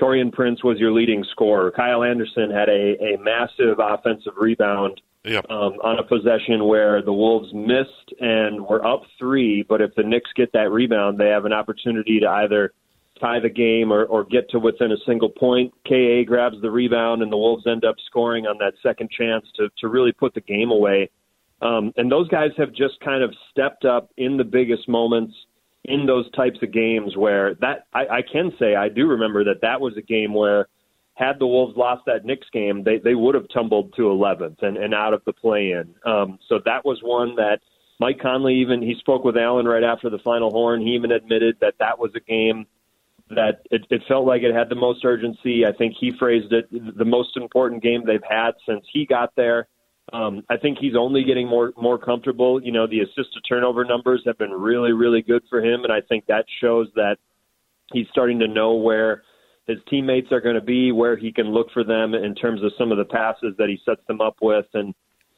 Taurean 0.00 0.32
Prince 0.32 0.62
was 0.62 0.78
your 0.78 0.92
leading 0.92 1.24
scorer. 1.30 1.70
Kyle 1.70 2.02
Anderson 2.02 2.50
had 2.50 2.68
a, 2.68 3.14
a 3.14 3.18
massive 3.18 3.78
offensive 3.78 4.34
rebound 4.36 5.00
yep. 5.24 5.44
um, 5.50 5.74
on 5.82 5.98
a 5.98 6.02
possession 6.02 6.66
where 6.66 7.02
the 7.02 7.12
Wolves 7.12 7.52
missed 7.52 8.20
and 8.20 8.66
were 8.66 8.84
up 8.86 9.02
three. 9.18 9.62
But 9.62 9.80
if 9.80 9.94
the 9.94 10.02
Knicks 10.02 10.30
get 10.36 10.52
that 10.52 10.70
rebound, 10.70 11.18
they 11.18 11.28
have 11.28 11.44
an 11.44 11.52
opportunity 11.52 12.20
to 12.20 12.28
either 12.28 12.72
tie 13.20 13.40
the 13.40 13.48
game 13.48 13.92
or, 13.92 14.04
or 14.04 14.24
get 14.24 14.50
to 14.50 14.58
within 14.58 14.92
a 14.92 14.96
single 15.06 15.28
point. 15.28 15.72
KA 15.86 16.22
grabs 16.26 16.60
the 16.60 16.70
rebound, 16.70 17.22
and 17.22 17.32
the 17.32 17.36
Wolves 17.36 17.66
end 17.66 17.84
up 17.84 17.96
scoring 18.06 18.46
on 18.46 18.58
that 18.58 18.74
second 18.82 19.10
chance 19.10 19.46
to, 19.56 19.68
to 19.80 19.88
really 19.88 20.12
put 20.12 20.34
the 20.34 20.40
game 20.40 20.70
away. 20.70 21.10
Um, 21.62 21.92
and 21.96 22.10
those 22.10 22.28
guys 22.28 22.50
have 22.58 22.72
just 22.72 23.00
kind 23.00 23.22
of 23.22 23.32
stepped 23.50 23.84
up 23.84 24.10
in 24.16 24.36
the 24.36 24.44
biggest 24.44 24.88
moments 24.88 25.34
in 25.84 26.06
those 26.06 26.30
types 26.32 26.58
of 26.62 26.72
games 26.72 27.16
where 27.16 27.54
that 27.56 27.86
I, 27.92 28.06
I 28.06 28.20
can 28.22 28.52
say 28.58 28.74
I 28.74 28.88
do 28.88 29.06
remember 29.06 29.44
that 29.44 29.60
that 29.62 29.80
was 29.80 29.94
a 29.96 30.02
game 30.02 30.32
where 30.32 30.68
had 31.14 31.38
the 31.38 31.46
Wolves 31.46 31.76
lost 31.76 32.02
that 32.06 32.24
Knicks 32.24 32.48
game, 32.52 32.82
they 32.84 32.98
they 32.98 33.14
would 33.14 33.34
have 33.34 33.48
tumbled 33.52 33.94
to 33.96 34.02
11th 34.02 34.62
and, 34.62 34.76
and 34.76 34.92
out 34.92 35.14
of 35.14 35.22
the 35.24 35.32
play-in. 35.32 35.94
Um, 36.04 36.38
so 36.48 36.60
that 36.64 36.84
was 36.84 36.98
one 37.02 37.36
that 37.36 37.60
Mike 38.00 38.18
Conley 38.20 38.54
even 38.56 38.82
he 38.82 38.94
spoke 38.98 39.24
with 39.24 39.36
Alan 39.36 39.66
right 39.66 39.84
after 39.84 40.10
the 40.10 40.18
final 40.18 40.50
horn. 40.50 40.80
He 40.80 40.94
even 40.94 41.12
admitted 41.12 41.56
that 41.60 41.74
that 41.78 41.98
was 41.98 42.10
a 42.16 42.20
game 42.20 42.66
that 43.30 43.62
it, 43.70 43.82
it 43.90 44.02
felt 44.06 44.26
like 44.26 44.42
it 44.42 44.54
had 44.54 44.68
the 44.68 44.74
most 44.74 45.04
urgency. 45.04 45.64
I 45.64 45.72
think 45.72 45.94
he 45.98 46.12
phrased 46.18 46.52
it 46.52 46.68
the 46.70 47.04
most 47.04 47.36
important 47.36 47.82
game 47.82 48.02
they've 48.04 48.20
had 48.28 48.52
since 48.66 48.84
he 48.92 49.06
got 49.06 49.34
there. 49.36 49.68
Um, 50.12 50.42
I 50.50 50.58
think 50.58 50.78
he's 50.78 50.96
only 50.98 51.24
getting 51.24 51.48
more 51.48 51.72
more 51.76 51.98
comfortable. 51.98 52.60
You 52.62 52.72
know, 52.72 52.86
the 52.86 53.00
assist 53.00 53.32
to 53.34 53.40
turnover 53.48 53.84
numbers 53.84 54.22
have 54.26 54.36
been 54.36 54.50
really 54.50 54.92
really 54.92 55.22
good 55.22 55.42
for 55.48 55.64
him, 55.64 55.84
and 55.84 55.92
I 55.92 56.00
think 56.00 56.26
that 56.26 56.44
shows 56.60 56.88
that 56.96 57.16
he's 57.92 58.06
starting 58.10 58.40
to 58.40 58.48
know 58.48 58.74
where 58.74 59.22
his 59.66 59.78
teammates 59.88 60.30
are 60.30 60.40
going 60.40 60.54
to 60.54 60.60
be, 60.60 60.92
where 60.92 61.16
he 61.16 61.32
can 61.32 61.46
look 61.46 61.68
for 61.72 61.84
them 61.84 62.14
in 62.14 62.34
terms 62.34 62.62
of 62.62 62.72
some 62.78 62.92
of 62.92 62.98
the 62.98 63.04
passes 63.04 63.54
that 63.58 63.68
he 63.68 63.78
sets 63.84 64.02
them 64.06 64.20
up 64.20 64.36
with, 64.40 64.66
and 64.74 64.94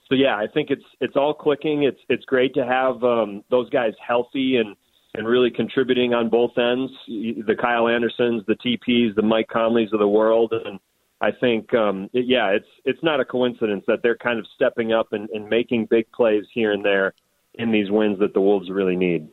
so 0.08 0.14
yeah, 0.14 0.36
I 0.36 0.46
think 0.52 0.70
it's 0.70 0.84
it's 1.00 1.16
all 1.16 1.34
clicking. 1.34 1.82
It's 1.82 2.00
it's 2.08 2.24
great 2.24 2.54
to 2.54 2.64
have 2.64 3.02
um, 3.02 3.42
those 3.50 3.68
guys 3.70 3.92
healthy 4.06 4.56
and 4.56 4.76
and 5.14 5.26
really 5.26 5.50
contributing 5.50 6.14
on 6.14 6.28
both 6.28 6.56
ends. 6.58 6.92
The 7.08 7.56
Kyle 7.60 7.88
Andersons, 7.88 8.42
the 8.46 8.54
TPs, 8.54 9.14
the 9.14 9.22
Mike 9.22 9.48
Conleys 9.48 9.92
of 9.92 9.98
the 9.98 10.08
world, 10.08 10.52
and 10.52 10.78
I 11.20 11.30
think 11.32 11.72
um, 11.74 12.08
it, 12.12 12.26
yeah, 12.26 12.50
it's 12.50 12.68
it's 12.84 13.02
not 13.02 13.20
a 13.20 13.24
coincidence 13.24 13.84
that 13.88 14.00
they're 14.02 14.16
kind 14.16 14.38
of 14.38 14.46
stepping 14.54 14.92
up 14.92 15.12
and, 15.12 15.28
and 15.30 15.48
making 15.48 15.86
big 15.86 16.10
plays 16.12 16.44
here 16.52 16.72
and 16.72 16.84
there 16.84 17.14
in 17.54 17.72
these 17.72 17.90
wins 17.90 18.18
that 18.20 18.34
the 18.34 18.40
Wolves 18.40 18.70
really 18.70 18.96
need. 18.96 19.28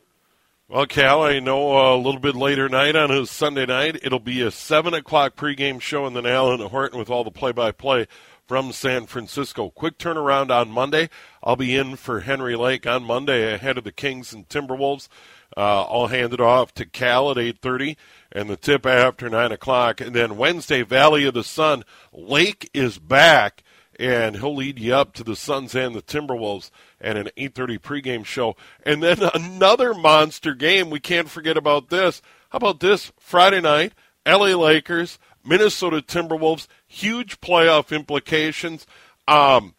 Well, 0.66 0.86
Cal, 0.86 1.22
I 1.22 1.40
know 1.40 1.94
a 1.94 2.00
little 2.00 2.20
bit 2.20 2.34
later 2.34 2.70
night 2.70 2.96
on 2.96 3.10
a 3.10 3.26
Sunday 3.26 3.66
night, 3.66 4.00
it'll 4.02 4.18
be 4.18 4.40
a 4.40 4.50
7 4.50 4.94
o'clock 4.94 5.36
pregame 5.36 5.78
show, 5.78 6.06
and 6.06 6.16
then 6.16 6.24
Alan 6.24 6.58
Horton 6.60 6.98
with 6.98 7.10
all 7.10 7.22
the 7.22 7.30
play 7.30 7.52
by 7.52 7.70
play 7.70 8.06
from 8.46 8.72
San 8.72 9.04
Francisco. 9.04 9.68
Quick 9.68 9.98
turnaround 9.98 10.50
on 10.50 10.70
Monday. 10.70 11.10
I'll 11.42 11.54
be 11.54 11.76
in 11.76 11.96
for 11.96 12.20
Henry 12.20 12.56
Lake 12.56 12.86
on 12.86 13.04
Monday 13.04 13.52
ahead 13.52 13.76
of 13.76 13.84
the 13.84 13.92
Kings 13.92 14.32
and 14.32 14.48
Timberwolves. 14.48 15.08
Uh, 15.54 15.82
I'll 15.82 16.06
hand 16.06 16.32
it 16.32 16.40
off 16.40 16.72
to 16.74 16.86
Cal 16.86 17.30
at 17.30 17.36
8.30 17.36 17.96
and 18.32 18.48
the 18.48 18.56
tip 18.56 18.86
after 18.86 19.28
9 19.28 19.52
o'clock. 19.52 20.00
And 20.00 20.16
then 20.16 20.38
Wednesday, 20.38 20.80
Valley 20.80 21.26
of 21.26 21.34
the 21.34 21.44
Sun. 21.44 21.84
Lake 22.10 22.70
is 22.72 22.98
back 22.98 23.62
and 23.98 24.36
he'll 24.36 24.56
lead 24.56 24.78
you 24.78 24.94
up 24.94 25.12
to 25.14 25.24
the 25.24 25.36
Suns 25.36 25.74
and 25.74 25.94
the 25.94 26.02
Timberwolves 26.02 26.70
and 27.04 27.18
an 27.18 27.28
8:30 27.36 27.78
pregame 27.78 28.24
show, 28.24 28.56
and 28.84 29.02
then 29.02 29.18
another 29.34 29.94
monster 29.94 30.54
game. 30.54 30.90
We 30.90 31.00
can't 31.00 31.28
forget 31.28 31.56
about 31.56 31.90
this. 31.90 32.22
How 32.50 32.56
about 32.56 32.80
this 32.80 33.12
Friday 33.18 33.60
night? 33.60 33.92
LA 34.26 34.56
Lakers, 34.56 35.18
Minnesota 35.44 35.98
Timberwolves, 35.98 36.66
huge 36.86 37.40
playoff 37.40 37.94
implications. 37.94 38.86
Um, 39.28 39.74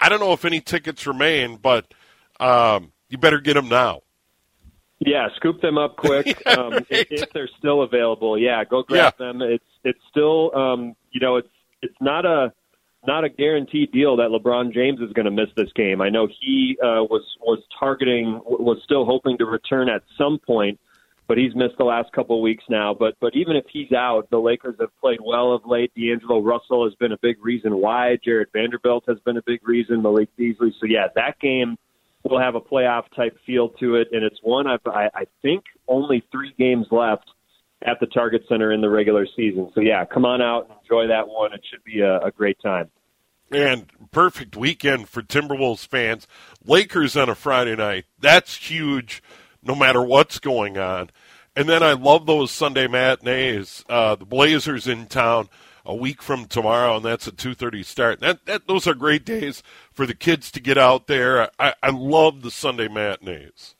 I 0.00 0.08
don't 0.08 0.20
know 0.20 0.32
if 0.32 0.44
any 0.44 0.60
tickets 0.60 1.06
remain, 1.06 1.56
but 1.56 1.92
um, 2.38 2.92
you 3.08 3.16
better 3.16 3.40
get 3.40 3.54
them 3.54 3.68
now. 3.68 4.02
Yeah, 4.98 5.28
scoop 5.36 5.60
them 5.60 5.78
up 5.78 5.96
quick 5.96 6.42
yeah, 6.46 6.52
um, 6.58 6.72
right. 6.72 6.86
if, 6.90 7.06
if, 7.10 7.32
they're 7.32 7.50
still 7.58 7.82
available. 7.82 8.38
Yeah, 8.38 8.64
go 8.64 8.82
grab 8.82 9.14
yeah. 9.18 9.26
them. 9.26 9.42
It's 9.42 9.64
it's 9.84 10.00
still 10.10 10.54
um, 10.56 10.94
you 11.10 11.20
know 11.20 11.36
it's 11.36 11.48
it's 11.82 11.96
not 12.00 12.24
a 12.24 12.52
not 13.06 13.24
a 13.24 13.28
guaranteed 13.28 13.92
deal 13.92 14.16
that 14.16 14.30
LeBron 14.30 14.72
James 14.72 15.00
is 15.00 15.12
going 15.12 15.26
to 15.26 15.30
miss 15.30 15.48
this 15.56 15.72
game. 15.74 16.00
I 16.00 16.08
know 16.08 16.28
he 16.40 16.76
uh, 16.82 17.02
was 17.04 17.24
was 17.40 17.62
targeting 17.78 18.40
was 18.44 18.78
still 18.84 19.04
hoping 19.04 19.38
to 19.38 19.44
return 19.44 19.88
at 19.88 20.02
some 20.18 20.38
point, 20.38 20.78
but 21.26 21.38
he's 21.38 21.54
missed 21.54 21.76
the 21.78 21.84
last 21.84 22.12
couple 22.12 22.36
of 22.36 22.42
weeks 22.42 22.64
now. 22.68 22.94
But 22.94 23.14
but 23.20 23.34
even 23.34 23.56
if 23.56 23.64
he's 23.70 23.92
out, 23.92 24.28
the 24.30 24.38
Lakers 24.38 24.76
have 24.80 24.90
played 25.00 25.20
well 25.24 25.52
of 25.52 25.66
late. 25.66 25.92
D'Angelo 25.94 26.40
Russell 26.40 26.84
has 26.84 26.94
been 26.94 27.12
a 27.12 27.18
big 27.18 27.36
reason 27.44 27.76
why. 27.78 28.18
Jarred 28.24 28.48
Vanderbilt 28.52 29.04
has 29.08 29.18
been 29.20 29.36
a 29.36 29.42
big 29.42 29.66
reason. 29.66 30.02
Malik 30.02 30.34
Beasley. 30.36 30.74
So 30.80 30.86
yeah, 30.86 31.08
that 31.14 31.38
game 31.40 31.76
will 32.22 32.40
have 32.40 32.54
a 32.54 32.60
playoff 32.60 33.04
type 33.14 33.36
feel 33.46 33.68
to 33.68 33.96
it, 33.96 34.08
and 34.12 34.24
it's 34.24 34.38
one 34.42 34.66
I've, 34.66 34.80
I, 34.86 35.10
I 35.14 35.24
think 35.42 35.64
only 35.86 36.24
three 36.32 36.52
games 36.58 36.86
left 36.90 37.30
at 37.82 38.00
the 38.00 38.06
Target 38.06 38.42
Center 38.48 38.72
in 38.72 38.80
the 38.80 38.88
regular 38.88 39.26
season. 39.36 39.70
So 39.74 39.80
yeah, 39.80 40.04
come 40.04 40.24
on 40.24 40.40
out 40.40 40.68
and 40.68 40.78
enjoy 40.82 41.06
that 41.08 41.28
one. 41.28 41.52
It 41.52 41.62
should 41.70 41.84
be 41.84 42.00
a, 42.00 42.18
a 42.20 42.30
great 42.30 42.58
time. 42.62 42.90
And 43.50 43.86
perfect 44.10 44.56
weekend 44.56 45.08
for 45.08 45.22
Timberwolves 45.22 45.86
fans. 45.86 46.26
Lakers 46.64 47.16
on 47.16 47.28
a 47.28 47.34
Friday 47.34 47.76
night. 47.76 48.06
That's 48.18 48.56
huge, 48.56 49.22
no 49.62 49.74
matter 49.74 50.02
what's 50.02 50.38
going 50.38 50.78
on. 50.78 51.10
And 51.54 51.68
then 51.68 51.82
I 51.82 51.92
love 51.92 52.26
those 52.26 52.50
Sunday 52.50 52.88
matinees. 52.88 53.84
Uh, 53.88 54.16
the 54.16 54.26
Blazers 54.26 54.88
in 54.88 55.06
town 55.06 55.48
a 55.86 55.94
week 55.94 56.20
from 56.20 56.46
tomorrow, 56.46 56.96
and 56.96 57.04
that's 57.04 57.28
a 57.28 57.32
2:30 57.32 57.84
start. 57.84 58.20
That, 58.20 58.44
that 58.46 58.66
those 58.66 58.86
are 58.88 58.94
great 58.94 59.24
days 59.24 59.62
for 59.92 60.04
the 60.04 60.14
kids 60.14 60.50
to 60.50 60.60
get 60.60 60.76
out 60.76 61.06
there. 61.06 61.48
I, 61.58 61.74
I 61.82 61.90
love 61.90 62.42
the 62.42 62.50
Sunday 62.50 62.88
matinees. 62.88 63.75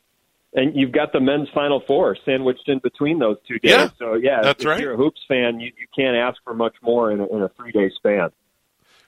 And 0.56 0.74
you've 0.74 0.92
got 0.92 1.12
the 1.12 1.20
men's 1.20 1.48
Final 1.54 1.80
Four 1.86 2.16
sandwiched 2.24 2.68
in 2.68 2.80
between 2.80 3.18
those 3.18 3.36
two 3.46 3.58
days. 3.58 3.72
Yeah, 3.72 3.88
so 3.98 4.14
yeah, 4.14 4.40
that's 4.42 4.62
if 4.62 4.68
right. 4.68 4.80
you're 4.80 4.94
a 4.94 4.96
hoops 4.96 5.20
fan, 5.28 5.60
you, 5.60 5.70
you 5.78 5.86
can't 5.94 6.16
ask 6.16 6.42
for 6.42 6.54
much 6.54 6.74
more 6.82 7.12
in 7.12 7.20
a, 7.20 7.26
in 7.26 7.42
a 7.42 7.48
three 7.50 7.72
day 7.72 7.90
span. 7.94 8.30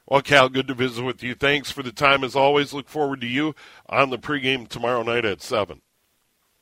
Well, 0.06 0.22
Cal, 0.22 0.48
good 0.48 0.68
to 0.68 0.74
visit 0.74 1.02
with 1.02 1.22
you. 1.22 1.34
Thanks 1.34 1.70
for 1.70 1.82
the 1.82 1.92
time 1.92 2.22
as 2.22 2.36
always. 2.36 2.72
Look 2.72 2.88
forward 2.88 3.20
to 3.22 3.26
you 3.26 3.54
on 3.88 4.10
the 4.10 4.18
pregame 4.18 4.68
tomorrow 4.68 5.02
night 5.02 5.24
at 5.24 5.42
seven. 5.42 5.82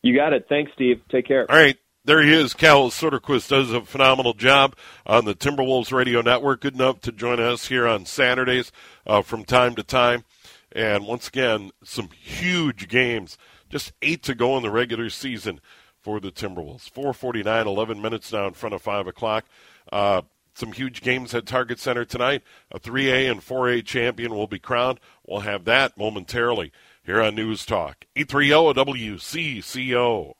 You 0.02 0.16
got 0.16 0.32
it. 0.32 0.46
Thanks, 0.48 0.70
Steve. 0.74 1.00
Take 1.10 1.26
care. 1.26 1.50
All 1.50 1.56
right 1.56 1.76
there 2.06 2.22
he 2.22 2.32
is. 2.32 2.54
Cal 2.54 2.88
Soderquist 2.88 3.48
does 3.48 3.72
a 3.72 3.84
phenomenal 3.84 4.32
job 4.32 4.76
on 5.04 5.24
the 5.24 5.34
Timberwolves 5.34 5.92
radio 5.92 6.22
network. 6.22 6.60
Good 6.60 6.74
enough 6.74 7.00
to 7.00 7.12
join 7.12 7.40
us 7.40 7.66
here 7.66 7.86
on 7.86 8.06
Saturdays 8.06 8.70
uh, 9.06 9.22
from 9.22 9.44
time 9.44 9.74
to 9.74 9.82
time. 9.82 10.24
And 10.70 11.04
once 11.04 11.26
again, 11.26 11.72
some 11.82 12.10
huge 12.10 12.88
games. 12.88 13.36
Just 13.68 13.92
eight 14.02 14.22
to 14.24 14.34
go 14.34 14.56
in 14.56 14.62
the 14.62 14.70
regular 14.70 15.10
season 15.10 15.60
for 16.00 16.20
the 16.20 16.30
Timberwolves. 16.30 16.88
449, 16.88 17.66
11 17.66 18.00
minutes 18.00 18.32
now 18.32 18.46
in 18.46 18.54
front 18.54 18.74
of 18.74 18.82
5 18.82 19.06
o'clock. 19.08 19.44
Uh, 19.92 20.22
some 20.54 20.72
huge 20.72 21.02
games 21.02 21.34
at 21.34 21.46
Target 21.46 21.78
Center 21.78 22.04
tonight. 22.04 22.42
A 22.70 22.80
3A 22.80 23.30
and 23.30 23.40
4A 23.40 23.84
champion 23.84 24.34
will 24.34 24.46
be 24.46 24.58
crowned. 24.58 25.00
We'll 25.26 25.40
have 25.40 25.64
that 25.64 25.98
momentarily 25.98 26.72
here 27.04 27.20
on 27.20 27.34
News 27.34 27.66
Talk. 27.66 28.06
830 28.16 28.80
WCCO. 28.80 30.34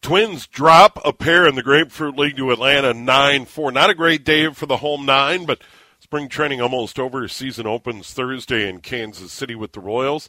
Twins 0.00 0.46
drop 0.46 1.00
a 1.04 1.12
pair 1.12 1.46
in 1.46 1.56
the 1.56 1.62
Grapefruit 1.62 2.16
League 2.16 2.36
to 2.36 2.52
Atlanta 2.52 2.94
9 2.94 3.44
4. 3.44 3.72
Not 3.72 3.90
a 3.90 3.94
great 3.94 4.24
day 4.24 4.50
for 4.52 4.66
the 4.66 4.78
home 4.78 5.04
nine, 5.04 5.44
but 5.44 5.60
spring 5.98 6.28
training 6.28 6.60
almost 6.60 6.98
over. 6.98 7.26
Season 7.26 7.66
opens 7.66 8.12
Thursday 8.12 8.68
in 8.68 8.80
Kansas 8.80 9.32
City 9.32 9.54
with 9.54 9.72
the 9.72 9.80
Royals. 9.80 10.28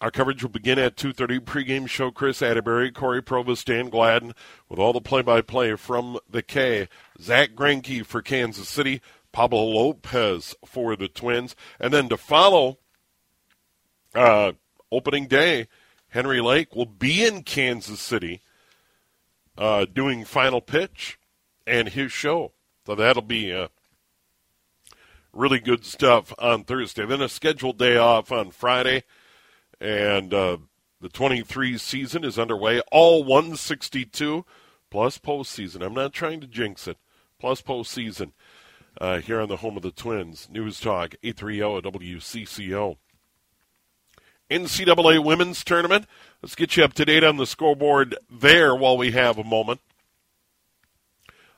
Our 0.00 0.10
coverage 0.10 0.42
will 0.42 0.50
begin 0.50 0.78
at 0.78 0.96
2.30. 0.96 1.40
Pregame 1.40 1.88
show 1.88 2.10
Kris 2.10 2.40
Atteberry, 2.40 2.92
Cory 2.94 3.22
Provus, 3.22 3.64
Dan 3.64 3.90
Gladden, 3.90 4.34
with 4.68 4.78
all 4.78 4.94
the 4.94 5.00
play-by-play 5.00 5.76
from 5.76 6.18
the 6.28 6.42
K. 6.42 6.88
Zack 7.20 7.50
Greinke 7.54 8.04
for 8.06 8.22
Kansas 8.22 8.68
City, 8.68 9.02
Pablo 9.32 9.62
Lopez 9.62 10.54
for 10.64 10.96
the 10.96 11.08
Twins. 11.08 11.54
And 11.78 11.92
then 11.92 12.08
to 12.08 12.16
follow 12.16 12.78
uh, 14.14 14.52
opening 14.90 15.26
day, 15.26 15.68
Henry 16.08 16.40
Lake 16.40 16.74
will 16.74 16.86
be 16.86 17.24
in 17.24 17.42
Kansas 17.42 18.00
City 18.00 18.42
uh, 19.58 19.84
doing 19.84 20.24
final 20.24 20.60
pitch 20.60 21.18
and 21.66 21.88
his 21.88 22.10
show. 22.10 22.52
So 22.86 22.94
that'll 22.94 23.22
be 23.22 23.52
uh, 23.52 23.68
really 25.32 25.60
good 25.60 25.84
stuff 25.84 26.32
on 26.38 26.64
Thursday. 26.64 27.04
Then 27.04 27.20
a 27.20 27.28
scheduled 27.28 27.78
day 27.78 27.96
off 27.96 28.32
on 28.32 28.50
Friday, 28.50 29.04
and 29.80 30.34
uh, 30.34 30.58
the 31.00 31.08
23 31.08 31.78
season 31.78 32.24
is 32.24 32.38
underway. 32.38 32.80
All 32.92 33.24
162 33.24 34.44
plus 34.90 35.18
postseason. 35.18 35.84
I'm 35.84 35.94
not 35.94 36.12
trying 36.12 36.40
to 36.40 36.46
jinx 36.46 36.86
it. 36.86 36.98
Plus 37.38 37.62
postseason 37.62 38.32
uh, 39.00 39.20
here 39.20 39.40
on 39.40 39.48
the 39.48 39.58
home 39.58 39.76
of 39.76 39.82
the 39.82 39.90
Twins. 39.90 40.48
News 40.50 40.80
Talk 40.80 41.14
830 41.22 41.88
WCCO. 41.98 42.96
NCAA 44.50 45.24
Women's 45.24 45.64
Tournament. 45.64 46.06
Let's 46.42 46.54
get 46.54 46.76
you 46.76 46.84
up 46.84 46.92
to 46.94 47.04
date 47.04 47.24
on 47.24 47.36
the 47.36 47.46
scoreboard 47.46 48.16
there 48.28 48.74
while 48.74 48.98
we 48.98 49.12
have 49.12 49.38
a 49.38 49.44
moment. 49.44 49.80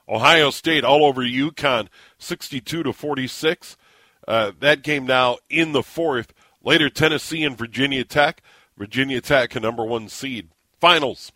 Ohio 0.07 0.51
State 0.51 0.83
all 0.83 1.05
over 1.05 1.21
UConn, 1.21 1.87
62 2.17 2.83
to 2.83 2.93
46. 2.93 3.77
Uh, 4.27 4.51
that 4.59 4.83
game 4.83 5.05
now 5.05 5.37
in 5.49 5.71
the 5.71 5.83
fourth. 5.83 6.33
Later, 6.63 6.89
Tennessee 6.89 7.43
and 7.43 7.57
Virginia 7.57 8.03
Tech. 8.03 8.41
Virginia 8.77 9.21
Tech, 9.21 9.55
a 9.55 9.59
number 9.59 9.83
one 9.83 10.07
seed. 10.07 10.49
Finals. 10.79 11.31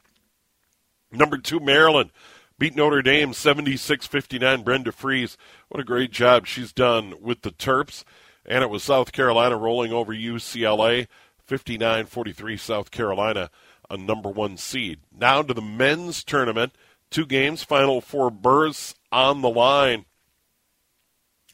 Number 1.12 1.38
two, 1.38 1.60
Maryland 1.60 2.12
beat 2.60 2.76
Notre 2.76 3.02
Dame 3.02 3.34
76 3.34 4.08
59. 4.08 4.64
Brenda 4.64 4.92
Frese, 4.92 5.38
what 5.70 5.80
a 5.80 5.86
great 5.86 6.12
job 6.12 6.48
she's 6.48 6.74
done 6.74 7.14
with 7.22 7.42
the 7.42 7.52
Terps. 7.52 8.04
And 8.46 8.64
it 8.64 8.70
was 8.70 8.84
South 8.84 9.12
Carolina 9.12 9.58
rolling 9.58 9.92
over 9.92 10.14
UCLA 10.14 11.08
59 11.46 12.06
43 12.06 12.58
South 12.58 12.92
Carolina, 12.92 13.50
a 13.90 13.98
number 13.98 14.30
one 14.30 14.58
seed. 14.58 15.00
Now 15.18 15.42
to 15.42 15.54
the 15.54 15.62
men's 15.62 16.24
tournament. 16.24 16.74
Two 17.10 17.26
games, 17.26 17.64
final 17.64 18.02
four 18.02 18.30
berths 18.30 18.96
on 19.12 19.42
the 19.42 19.50
line. 19.50 20.06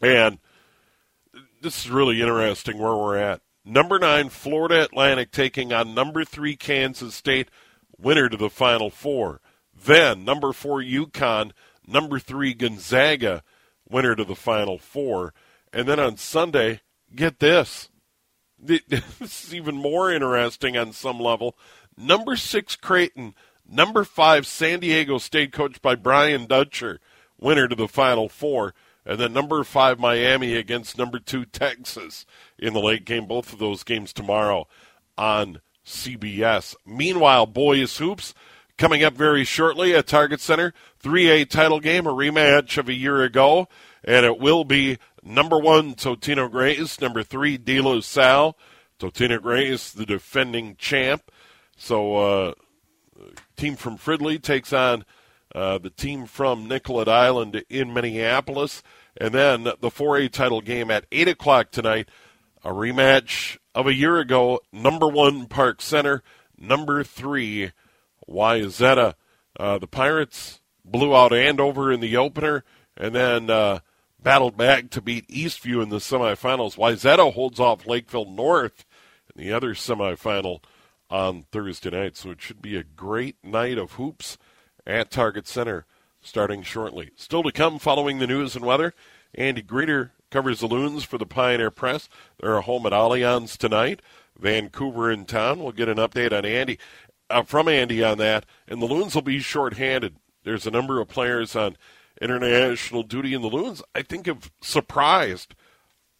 And 0.02 0.40
this 1.62 1.86
is 1.86 1.92
really 1.92 2.22
interesting 2.22 2.80
where 2.80 2.96
we're 2.96 3.18
at. 3.18 3.42
Number 3.65 3.97
nine, 3.97 4.30
Florida 4.30 4.84
Atlantic 4.84 5.32
taking 5.32 5.71
on 5.71 5.93
number 5.93 6.26
three, 6.26 6.56
Kansas 6.56 7.15
State, 7.15 7.49
winner 7.97 8.30
to 8.30 8.38
the 8.38 8.49
final 8.49 8.89
four. 8.89 9.39
Then, 9.73 10.26
number 10.26 10.54
four, 10.54 10.82
UConn, 10.82 11.52
number 11.88 12.19
three, 12.19 12.54
Gonzaga, 12.54 13.43
winner 13.89 14.15
to 14.15 14.26
the 14.26 14.36
final 14.36 14.78
four. 14.78 15.34
And 15.71 15.88
then 15.88 15.99
on 15.99 16.17
Sunday, 16.17 16.82
get 17.15 17.39
this 17.39 17.89
this 18.63 19.45
is 19.45 19.54
even 19.54 19.76
more 19.76 20.12
interesting 20.12 20.78
on 20.78 20.93
some 20.93 21.19
level. 21.19 21.58
Number 21.97 22.36
six, 22.36 22.76
Creighton. 22.76 23.36
Number 23.67 24.04
five, 24.04 24.45
San 24.45 24.80
Diego 24.80 25.17
State, 25.17 25.52
coached 25.52 25.82
by 25.82 25.95
Brian 25.95 26.45
Dutcher, 26.45 26.99
winner 27.39 27.67
to 27.67 27.76
the 27.76 27.88
Final 27.88 28.30
Four. 28.30 28.73
And 29.06 29.20
then 29.20 29.34
number 29.34 29.63
five, 29.63 30.00
Miami 30.00 30.56
against 30.56 30.98
number 30.98 31.20
two, 31.20 31.46
Texas 31.46 32.26
in 32.58 32.74
the 32.74 32.80
late 32.80 33.06
game. 33.06 33.26
Both 33.26 33.52
of 33.52 33.60
those 33.60 33.84
games 33.84 34.13
tomorrow 34.13 34.68
on 35.17 35.60
CBS. 35.86 36.75
Meanwhile, 36.86 37.48
boys 37.48 37.98
hoops 37.98 38.34
coming 38.77 39.04
up 39.04 39.13
very 39.13 39.44
shortly 39.44 39.94
at 39.94 40.08
Target 40.08 40.40
Center. 40.40 40.73
3A 41.04 41.50
title 41.50 41.80
game, 41.80 42.08
a 42.08 42.13
rematch 42.13 42.77
of 42.77 42.88
a 42.88 42.94
year 42.94 43.23
ago. 43.23 43.67
And 44.06 44.25
it 44.25 44.40
will 44.40 44.63
be 44.63 44.98
Number 45.25 45.58
one, 45.58 45.96
Totino 45.96 46.52
Grace. 46.52 47.00
Number 47.00 47.23
three, 47.23 47.58
De 47.58 47.80
La 47.80 48.02
Salle. 48.02 48.58
Totino 49.00 49.42
Grace, 49.42 49.92
the 49.92 50.06
defending 50.06 50.75
champ. 50.75 51.32
So, 51.77 52.15
uh, 52.17 52.54
team 53.56 53.75
from 53.75 53.98
Fridley 53.98 54.42
takes 54.42 54.73
on 54.73 55.06
uh, 55.54 55.77
the 55.77 55.89
team 55.89 56.25
from 56.25 56.67
Nicollet 56.67 57.08
Island 57.08 57.63
in 57.69 57.93
Minneapolis. 57.93 58.81
And 59.15 59.33
then 59.33 59.63
the 59.63 59.91
4A 59.91 60.31
title 60.31 60.62
game 60.62 60.89
at 60.89 61.06
8 61.12 61.27
o'clock 61.27 61.71
tonight. 61.71 62.10
A 62.63 62.69
rematch 62.69 63.58
of 63.75 63.87
a 63.87 63.93
year 63.93 64.17
ago. 64.19 64.62
Number 64.71 65.08
one, 65.08 65.45
Park 65.45 65.81
Center. 65.81 66.23
Number 66.58 67.04
three, 67.04 67.71
Wayzata. 68.27 69.15
Uh, 69.60 69.77
the 69.77 69.87
Pirates 69.87 70.62
blew 70.83 71.15
out 71.15 71.33
Andover 71.33 71.91
in 71.91 71.99
the 71.99 72.17
opener. 72.17 72.63
And 72.97 73.13
then 73.13 73.49
uh, 73.49 73.79
battled 74.19 74.58
back 74.58 74.89
to 74.91 75.01
beat 75.01 75.27
Eastview 75.27 75.83
in 75.83 75.89
the 75.89 75.97
semifinals. 75.97 76.77
Wayzata 76.77 77.33
holds 77.33 77.60
off 77.60 77.85
Lakeville 77.85 78.29
North 78.29 78.85
in 79.35 79.43
the 79.43 79.51
other 79.51 79.73
semifinal 79.73 80.63
on 81.10 81.43
Thursday 81.51 81.91
night. 81.91 82.17
So 82.17 82.31
it 82.31 82.41
should 82.41 82.62
be 82.62 82.77
a 82.77 82.83
great 82.83 83.35
night 83.43 83.77
of 83.77 83.93
hoops 83.93 84.37
at 84.86 85.12
Target 85.12 85.48
Center 85.48 85.86
starting 86.21 86.63
shortly. 86.63 87.12
Still 87.15 87.44
to 87.44 87.52
come 87.52 87.79
following 87.79 88.19
the 88.19 88.27
news 88.27 88.56
and 88.56 88.65
weather, 88.65 88.94
Andy 89.36 89.62
Greder 89.62 90.12
covers 90.31 90.62
the 90.62 90.67
Loons 90.67 91.04
for 91.04 91.17
the 91.17 91.25
Pioneer 91.25 91.69
Press. 91.69 92.10
They're 92.40 92.62
home 92.62 92.86
at 92.86 92.94
Allianz 92.94 93.58
tonight. 93.58 94.02
Vancouver 94.40 95.12
in 95.12 95.25
town. 95.25 95.60
We'll 95.60 95.73
get 95.73 95.90
an 95.90 95.98
update 95.98 96.31
on 96.31 96.46
Andy 96.46 96.79
uh, 97.29 97.44
from 97.44 97.67
Andy 97.67 98.04
on 98.04 98.17
that. 98.17 98.46
And 98.67 98.81
the 98.81 98.88
Loons 98.88 99.13
will 99.13 99.21
be 99.21 99.40
shorthanded. 99.40 100.15
There's 100.44 100.65
a 100.65 100.71
number 100.71 101.00
of 101.00 101.08
players 101.08 101.56
on 101.56 101.77
international 102.21 103.04
duty, 103.04 103.34
and 103.34 103.44
the 103.44 103.50
Loons, 103.50 103.81
I 103.94 104.02
think, 104.02 104.25
have 104.25 104.52
surprised 104.62 105.56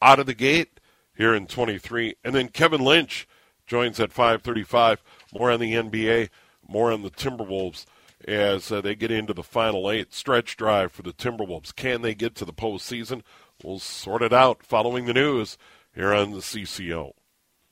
out 0.02 0.20
of 0.20 0.26
the 0.26 0.34
gate 0.34 0.80
here 1.16 1.34
in 1.34 1.48
23. 1.48 2.16
And 2.24 2.36
then 2.36 2.50
Kevin 2.50 2.82
Lynch 2.82 3.28
joins 3.66 4.00
at 4.00 4.12
5:35. 4.12 5.02
More 5.34 5.52
on 5.52 5.60
the 5.60 5.74
NBA, 5.74 6.30
more 6.68 6.92
on 6.92 7.02
the 7.02 7.10
Timberwolves 7.10 7.86
as 8.28 8.72
uh, 8.72 8.82
they 8.82 8.96
get 8.96 9.12
into 9.12 9.34
the 9.34 9.44
final 9.44 9.90
eight 9.90 10.14
stretch 10.14 10.58
drive 10.58 10.92
for 10.92 11.02
the 11.02 11.14
Timberwolves. 11.14 11.76
Can 11.76 12.02
they 12.02 12.16
get 12.16 12.36
to 12.36 12.46
the 12.46 12.54
postseason? 12.54 13.22
We'll 13.64 13.80
sort 13.80 14.22
it 14.22 14.34
out 14.34 14.64
following 14.64 15.06
the 15.06 15.14
news 15.14 15.58
here 15.94 16.14
on 16.14 16.32
the 16.32 16.40
CCO. 16.40 17.12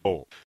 Oh, 0.04 0.28